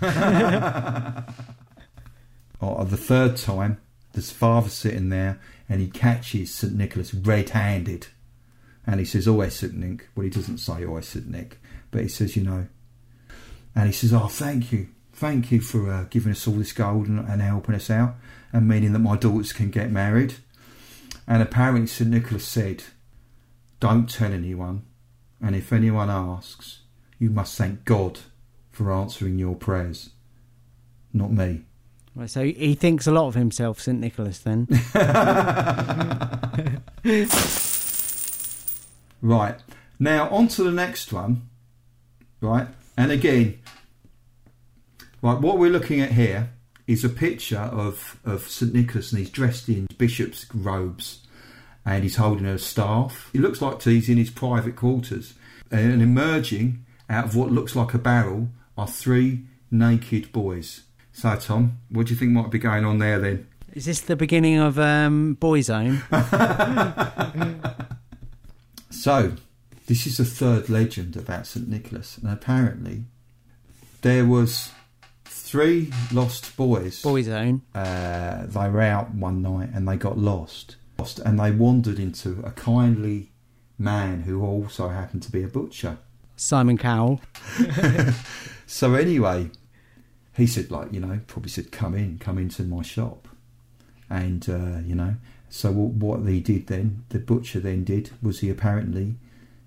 Or 2.60 2.84
the 2.84 2.96
third 2.96 3.36
time, 3.36 3.78
there's 4.12 4.30
father 4.30 4.68
sitting 4.68 5.10
there 5.10 5.40
and 5.68 5.80
he 5.80 5.88
catches 5.88 6.54
St 6.54 6.74
Nicholas 6.74 7.14
red-handed, 7.14 8.08
and 8.86 8.98
he 8.98 9.06
says, 9.06 9.28
"Oh, 9.28 9.46
St 9.48 9.74
Nick." 9.74 10.08
Well, 10.14 10.24
he 10.24 10.30
doesn't 10.30 10.58
say, 10.58 10.84
"Oh, 10.84 11.00
St 11.00 11.28
Nick," 11.28 11.60
but 11.90 12.02
he 12.02 12.08
says, 12.08 12.36
"You 12.36 12.44
know," 12.44 12.66
and 13.76 13.86
he 13.86 13.92
says, 13.92 14.12
"Oh, 14.12 14.26
thank 14.26 14.72
you, 14.72 14.88
thank 15.12 15.52
you 15.52 15.60
for 15.60 15.92
uh, 15.92 16.04
giving 16.04 16.32
us 16.32 16.48
all 16.48 16.54
this 16.54 16.72
gold 16.72 17.06
and, 17.06 17.20
and 17.28 17.42
helping 17.42 17.74
us 17.74 17.90
out, 17.90 18.16
and 18.52 18.68
meaning 18.68 18.92
that 18.92 18.98
my 19.00 19.16
daughters 19.16 19.52
can 19.52 19.70
get 19.70 19.90
married." 19.90 20.34
And 21.26 21.42
apparently, 21.42 21.86
St 21.86 22.10
Nicholas 22.10 22.44
said, 22.46 22.84
"Don't 23.80 24.08
tell 24.08 24.32
anyone, 24.32 24.82
and 25.40 25.54
if 25.54 25.72
anyone 25.72 26.10
asks, 26.10 26.80
you 27.18 27.30
must 27.30 27.56
thank 27.56 27.84
God 27.84 28.20
for 28.70 28.92
answering 28.92 29.38
your 29.38 29.54
prayers, 29.54 30.10
not 31.12 31.32
me." 31.32 31.64
Right, 32.14 32.28
so 32.28 32.42
he 32.44 32.74
thinks 32.74 33.06
a 33.06 33.12
lot 33.12 33.28
of 33.28 33.34
himself, 33.34 33.80
St 33.80 34.00
Nicholas. 34.00 34.40
Then 34.40 34.66
Right. 39.22 39.60
Now, 39.98 40.28
on 40.30 40.48
to 40.48 40.62
the 40.62 40.72
next 40.72 41.12
one. 41.12 41.48
Right. 42.40 42.68
And 42.96 43.10
again, 43.12 43.58
right, 45.22 45.38
what 45.40 45.58
we're 45.58 45.70
looking 45.70 46.00
at 46.00 46.12
here 46.12 46.50
is 46.88 47.04
a 47.04 47.08
picture 47.08 47.58
of, 47.58 48.18
of 48.24 48.48
St. 48.48 48.74
Nicholas 48.74 49.12
and 49.12 49.20
he's 49.20 49.30
dressed 49.30 49.68
in 49.68 49.86
bishop's 49.96 50.46
robes 50.52 51.24
and 51.86 52.02
he's 52.02 52.16
holding 52.16 52.46
a 52.46 52.58
staff. 52.58 53.30
It 53.32 53.40
looks 53.40 53.62
like 53.62 53.80
he's 53.82 54.08
in 54.08 54.16
his 54.16 54.30
private 54.30 54.74
quarters. 54.74 55.34
And 55.70 56.02
emerging 56.02 56.84
out 57.08 57.26
of 57.26 57.36
what 57.36 57.52
looks 57.52 57.76
like 57.76 57.94
a 57.94 57.98
barrel 57.98 58.48
are 58.76 58.88
three 58.88 59.44
naked 59.70 60.32
boys. 60.32 60.82
So, 61.12 61.36
Tom, 61.36 61.78
what 61.90 62.06
do 62.06 62.14
you 62.14 62.18
think 62.18 62.32
might 62.32 62.50
be 62.50 62.58
going 62.58 62.84
on 62.84 62.98
there 62.98 63.20
then? 63.20 63.46
is 63.74 63.84
this 63.84 64.00
the 64.00 64.16
beginning 64.16 64.58
of 64.58 64.78
um, 64.78 65.36
Boyzone? 65.40 66.02
So, 68.90 69.34
this 69.86 70.06
is 70.08 70.16
the 70.16 70.24
third 70.24 70.68
legend 70.68 71.16
about 71.16 71.46
St. 71.46 71.68
Nicholas, 71.68 72.18
and 72.18 72.28
apparently 72.28 73.04
there 74.02 74.24
was 74.24 74.72
three 75.48 75.92
lost 76.12 76.56
boys. 76.56 77.02
Boyzone. 77.02 77.62
Uh, 77.74 78.46
they 78.46 78.68
were 78.68 78.82
out 78.82 79.14
one 79.14 79.42
night 79.42 79.70
and 79.72 79.88
they 79.88 79.96
got 79.96 80.18
lost. 80.18 80.76
Lost, 80.98 81.18
and 81.20 81.38
they 81.38 81.50
wandered 81.50 81.98
into 81.98 82.40
a 82.44 82.50
kindly 82.50 83.30
man 83.78 84.22
who 84.22 84.44
also 84.44 84.88
happened 84.88 85.22
to 85.22 85.32
be 85.32 85.42
a 85.42 85.48
butcher. 85.48 85.98
Simon 86.36 86.78
Cowell. 86.78 87.20
So 88.68 88.94
anyway, 88.94 89.50
he 90.36 90.46
said, 90.46 90.70
like 90.70 90.92
you 90.92 91.00
know, 91.00 91.20
probably 91.26 91.48
said, 91.48 91.72
"Come 91.72 91.94
in, 91.94 92.18
come 92.18 92.36
into 92.36 92.62
my 92.64 92.82
shop," 92.82 93.26
and 94.10 94.46
uh, 94.46 94.80
you 94.84 94.94
know, 94.94 95.14
so 95.48 95.72
what, 95.72 96.20
what 96.20 96.28
he 96.28 96.40
did 96.40 96.66
then, 96.66 97.04
the 97.08 97.18
butcher 97.18 97.60
then 97.60 97.82
did 97.82 98.10
was 98.22 98.40
he 98.40 98.50
apparently 98.50 99.14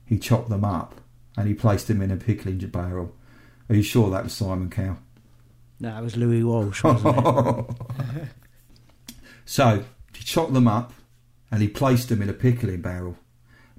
he 0.06 0.20
chopped 0.20 0.50
them 0.50 0.63
up 0.63 1.02
and 1.36 1.48
he 1.48 1.56
placed 1.56 1.88
them 1.88 2.00
in 2.00 2.12
a 2.12 2.15
pickling 2.15 2.60
barrel. 2.60 3.15
Are 3.70 3.76
you 3.76 3.82
sure 3.82 4.12
that 4.12 4.26
was 4.26 4.34
Simon 4.34 4.70
Cow? 4.70 4.98
No, 5.82 5.98
it 5.98 6.04
was 6.04 6.15
Louis 6.15 6.44
Walsh, 6.44 6.84
wasn't 6.84 7.17
it? 7.17 7.65
So 9.44 9.84
he 10.15 10.24
chopped 10.24 10.54
them 10.54 10.67
up 10.67 10.94
and 11.52 11.62
he 11.62 11.67
placed 11.67 12.08
them 12.08 12.22
in 12.22 12.30
a 12.30 12.34
pickling 12.34 12.80
barrel, 12.82 13.17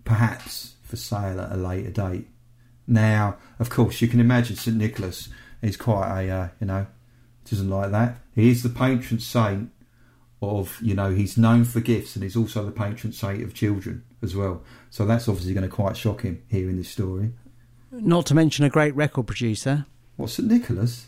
perhaps 0.05 0.75
for 0.83 0.97
sale 0.97 1.41
at 1.41 1.53
a 1.53 1.57
later 1.57 1.91
date. 1.91 2.29
Now, 2.87 3.37
of 3.59 3.71
course, 3.71 4.03
you 4.03 4.09
can 4.09 4.21
imagine 4.21 4.57
St 4.57 4.77
Nicholas 4.77 5.31
is 5.63 5.79
quite 5.79 6.25
a, 6.25 6.31
uh, 6.31 6.49
you 6.61 6.67
know, 6.67 6.89
doesn't 7.49 7.71
like 7.71 7.91
that. 7.93 8.17
He 8.35 8.51
is 8.51 8.63
the 8.63 8.69
patron 8.69 9.21
saint 9.21 9.71
of, 10.43 10.79
you 10.83 10.95
know, 10.95 11.11
he's 11.11 11.39
known 11.39 11.65
for 11.65 11.81
gifts 11.81 12.17
and 12.17 12.23
he's 12.23 12.37
also 12.37 12.67
the 12.67 12.73
patron 12.73 13.15
saint 13.15 13.43
of 13.43 13.55
children 13.55 14.05
as 14.21 14.37
well. 14.37 14.63
So 14.91 15.07
that's 15.07 15.29
obviously 15.29 15.55
going 15.55 15.71
to 15.71 15.75
quite 15.75 15.97
shock 15.97 16.21
him 16.23 16.43
hearing 16.49 16.77
this 16.77 16.91
story. 16.91 17.33
Not 17.93 18.27
to 18.27 18.35
mention 18.35 18.67
a 18.67 18.71
great 18.71 18.95
record 18.95 19.27
producer. 19.27 19.87
What, 20.17 20.29
St 20.29 20.51
Nicholas? 20.51 21.07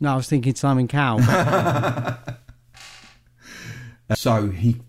No, 0.00 0.12
I 0.12 0.16
was 0.16 0.28
thinking 0.28 0.54
Simon 0.54 0.88
Cowell. 0.88 1.20
So 4.14 4.50
he 4.50 4.80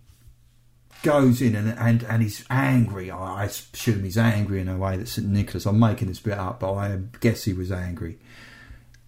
goes 1.02 1.42
in 1.42 1.56
and, 1.56 1.70
and, 1.78 2.04
and 2.04 2.22
he's 2.22 2.46
angry. 2.50 3.10
I 3.10 3.42
I 3.42 3.46
assume 3.46 4.04
he's 4.04 4.18
angry 4.18 4.62
in 4.62 4.68
a 4.68 4.78
way 4.78 4.98
that 4.98 5.08
St. 5.08 5.28
Nicholas, 5.28 5.66
I'm 5.66 5.80
making 5.80 6.08
this 6.08 6.20
bit 6.20 6.38
up, 6.38 6.60
but 6.60 6.74
I 6.74 7.00
guess 7.20 7.46
he 7.46 7.54
was 7.54 7.72
angry. 7.72 8.20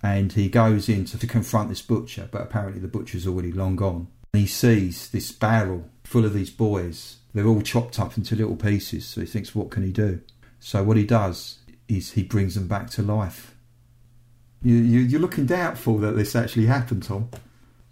And 0.02 0.32
he 0.32 0.50
goes 0.50 0.88
in 0.88 1.06
to, 1.06 1.20
to 1.20 1.28
confront 1.28 1.70
this 1.70 1.82
butcher, 1.82 2.30
but 2.32 2.42
apparently 2.42 2.80
the 2.80 2.88
butcher's 2.88 3.28
already 3.28 3.52
long 3.52 3.76
gone. 3.76 4.08
And 4.34 4.42
he 4.42 4.48
sees 4.48 5.10
this 5.10 5.32
barrel 5.32 5.90
full 6.04 6.26
of 6.26 6.34
these 6.34 6.50
boys. 6.50 7.18
They're 7.34 7.48
all 7.48 7.62
chopped 7.62 8.00
up 8.00 8.18
into 8.18 8.36
little 8.36 8.56
pieces, 8.56 9.06
so 9.06 9.22
he 9.22 9.28
thinks, 9.28 9.54
what 9.54 9.70
can 9.70 9.84
he 9.84 9.92
do? 9.92 10.22
So 10.60 10.84
what 10.84 10.98
he 10.98 11.06
does 11.06 11.60
is 11.88 12.14
he 12.14 12.24
brings 12.24 12.56
them 12.56 12.68
back 12.68 12.90
to 12.92 13.02
life. 13.02 13.56
You, 14.62 14.76
you, 14.76 15.00
you're 15.00 15.22
looking 15.22 15.45
doubtful 15.45 15.98
that 16.00 16.15
this 16.15 16.36
actually 16.36 16.65
happened, 16.65 17.04
Tom. 17.04 17.30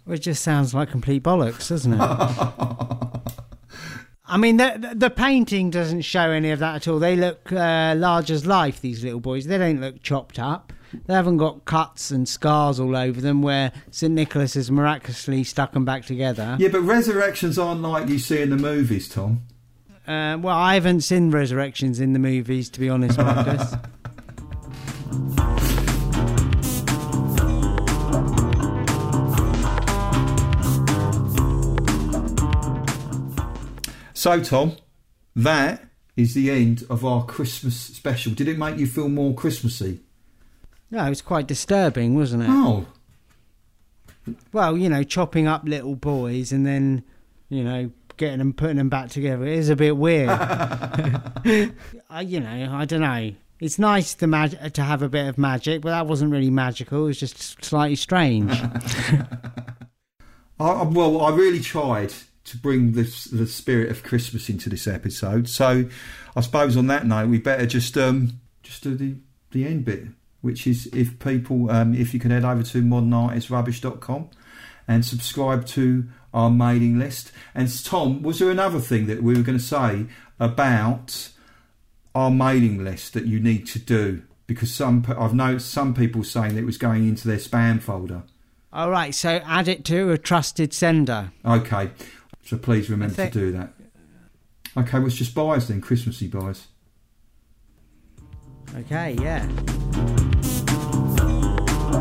Well, 0.04 0.16
it 0.16 0.20
just 0.20 0.42
sounds 0.42 0.74
like 0.74 0.90
complete 0.90 1.22
bollocks, 1.22 1.68
doesn't 1.68 1.94
it? 1.94 1.98
I 4.30 4.36
mean, 4.36 4.58
the, 4.58 4.92
the 4.94 5.08
painting 5.08 5.70
doesn't 5.70 6.02
show 6.02 6.30
any 6.30 6.50
of 6.50 6.58
that 6.58 6.76
at 6.76 6.88
all. 6.88 6.98
They 6.98 7.16
look 7.16 7.50
uh, 7.50 7.94
large 7.96 8.30
as 8.30 8.44
life, 8.44 8.80
these 8.80 9.02
little 9.02 9.20
boys. 9.20 9.46
They 9.46 9.56
don't 9.56 9.80
look 9.80 10.02
chopped 10.02 10.38
up. 10.38 10.72
They 11.06 11.14
haven't 11.14 11.38
got 11.38 11.64
cuts 11.64 12.10
and 12.10 12.28
scars 12.28 12.78
all 12.80 12.96
over 12.96 13.20
them 13.20 13.42
where 13.42 13.72
St. 13.90 14.12
Nicholas 14.12 14.54
has 14.54 14.70
miraculously 14.70 15.44
stuck 15.44 15.72
them 15.72 15.84
back 15.84 16.04
together. 16.04 16.56
Yeah, 16.58 16.68
but 16.68 16.82
resurrections 16.82 17.58
aren't 17.58 17.82
like 17.82 18.08
you 18.08 18.18
see 18.18 18.42
in 18.42 18.50
the 18.50 18.56
movies, 18.56 19.08
Tom. 19.08 19.42
Uh, 20.06 20.38
well, 20.40 20.56
I 20.56 20.74
haven't 20.74 21.02
seen 21.02 21.30
resurrections 21.30 22.00
in 22.00 22.14
the 22.14 22.18
movies, 22.18 22.70
to 22.70 22.80
be 22.80 22.88
honest, 22.88 23.18
Marcus. 23.18 23.74
So, 34.18 34.40
Tom, 34.40 34.76
that 35.36 35.84
is 36.16 36.34
the 36.34 36.50
end 36.50 36.82
of 36.90 37.04
our 37.04 37.24
Christmas 37.24 37.76
special. 37.78 38.32
Did 38.32 38.48
it 38.48 38.58
make 38.58 38.76
you 38.76 38.88
feel 38.88 39.08
more 39.08 39.32
Christmassy? 39.32 40.00
no, 40.90 41.04
it 41.06 41.08
was 41.08 41.22
quite 41.22 41.46
disturbing, 41.46 42.16
wasn't 42.16 42.42
it? 42.42 42.48
Oh, 42.50 42.86
Well, 44.52 44.76
you 44.76 44.88
know, 44.88 45.04
chopping 45.04 45.46
up 45.46 45.62
little 45.68 45.94
boys 45.94 46.50
and 46.50 46.66
then, 46.66 47.04
you 47.48 47.62
know, 47.62 47.92
getting 48.16 48.38
them, 48.38 48.54
putting 48.54 48.78
them 48.78 48.88
back 48.88 49.10
together 49.10 49.46
it 49.46 49.52
is 49.56 49.68
a 49.68 49.76
bit 49.76 49.96
weird. 49.96 50.28
I, 50.30 51.70
you 52.26 52.40
know, 52.40 52.70
I 52.72 52.86
don't 52.86 53.02
know. 53.02 53.30
It's 53.60 53.78
nice 53.78 54.14
to 54.14 54.26
mag- 54.26 54.72
to 54.74 54.82
have 54.82 55.02
a 55.02 55.08
bit 55.08 55.28
of 55.28 55.38
magic, 55.38 55.80
but 55.82 55.90
that 55.90 56.08
wasn't 56.08 56.32
really 56.32 56.50
magical. 56.50 57.04
It 57.04 57.06
was 57.06 57.20
just 57.20 57.64
slightly 57.64 57.94
strange. 57.94 58.50
I, 58.60 59.22
I- 60.58 60.82
well, 60.82 61.20
I 61.20 61.30
really 61.36 61.60
tried 61.60 62.12
to 62.50 62.58
bring 62.58 62.92
this, 62.92 63.24
the 63.24 63.46
spirit 63.46 63.90
of 63.90 64.02
Christmas 64.02 64.48
into 64.48 64.68
this 64.68 64.86
episode. 64.86 65.48
So, 65.48 65.88
I 66.36 66.40
suppose 66.40 66.76
on 66.76 66.86
that 66.88 67.06
note, 67.06 67.28
we 67.28 67.38
better 67.38 67.66
just 67.66 67.96
um, 67.96 68.40
just 68.62 68.82
do 68.82 68.94
the, 68.94 69.16
the 69.50 69.66
end 69.66 69.84
bit, 69.84 70.04
which 70.40 70.66
is 70.66 70.86
if 70.86 71.18
people, 71.18 71.70
um, 71.70 71.94
if 71.94 72.12
you 72.12 72.20
can 72.20 72.30
head 72.30 72.44
over 72.44 72.62
to 72.62 72.82
modernartisrubbish.com 72.82 74.30
and 74.86 75.04
subscribe 75.04 75.66
to 75.66 76.06
our 76.32 76.50
mailing 76.50 76.98
list. 76.98 77.32
And 77.54 77.84
Tom, 77.84 78.22
was 78.22 78.38
there 78.38 78.50
another 78.50 78.80
thing 78.80 79.06
that 79.06 79.22
we 79.22 79.34
were 79.34 79.42
going 79.42 79.58
to 79.58 79.64
say 79.64 80.06
about 80.40 81.30
our 82.14 82.30
mailing 82.30 82.82
list 82.84 83.12
that 83.14 83.26
you 83.26 83.40
need 83.40 83.66
to 83.68 83.78
do? 83.78 84.22
Because 84.46 84.72
some 84.72 85.04
I've 85.18 85.34
noticed 85.34 85.70
some 85.70 85.92
people 85.92 86.24
saying 86.24 86.54
that 86.54 86.62
it 86.62 86.66
was 86.66 86.78
going 86.78 87.06
into 87.06 87.28
their 87.28 87.36
spam 87.36 87.82
folder. 87.82 88.22
All 88.72 88.90
right, 88.90 89.14
so 89.14 89.40
add 89.44 89.68
it 89.68 89.84
to 89.86 90.10
a 90.10 90.18
trusted 90.18 90.74
sender. 90.74 91.32
Okay, 91.44 91.90
so 92.48 92.56
please 92.56 92.88
remember 92.88 93.14
think- 93.14 93.34
to 93.34 93.38
do 93.38 93.52
that. 93.52 93.74
Okay, 94.74 94.98
well, 94.98 95.06
it's 95.06 95.16
just 95.16 95.34
buys 95.34 95.68
then, 95.68 95.82
Christmassy 95.82 96.28
buys. 96.28 96.68
Okay, 98.74 99.16
yeah. 99.20 99.46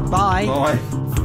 Bye. 0.10 0.45
Bye. 0.45 1.23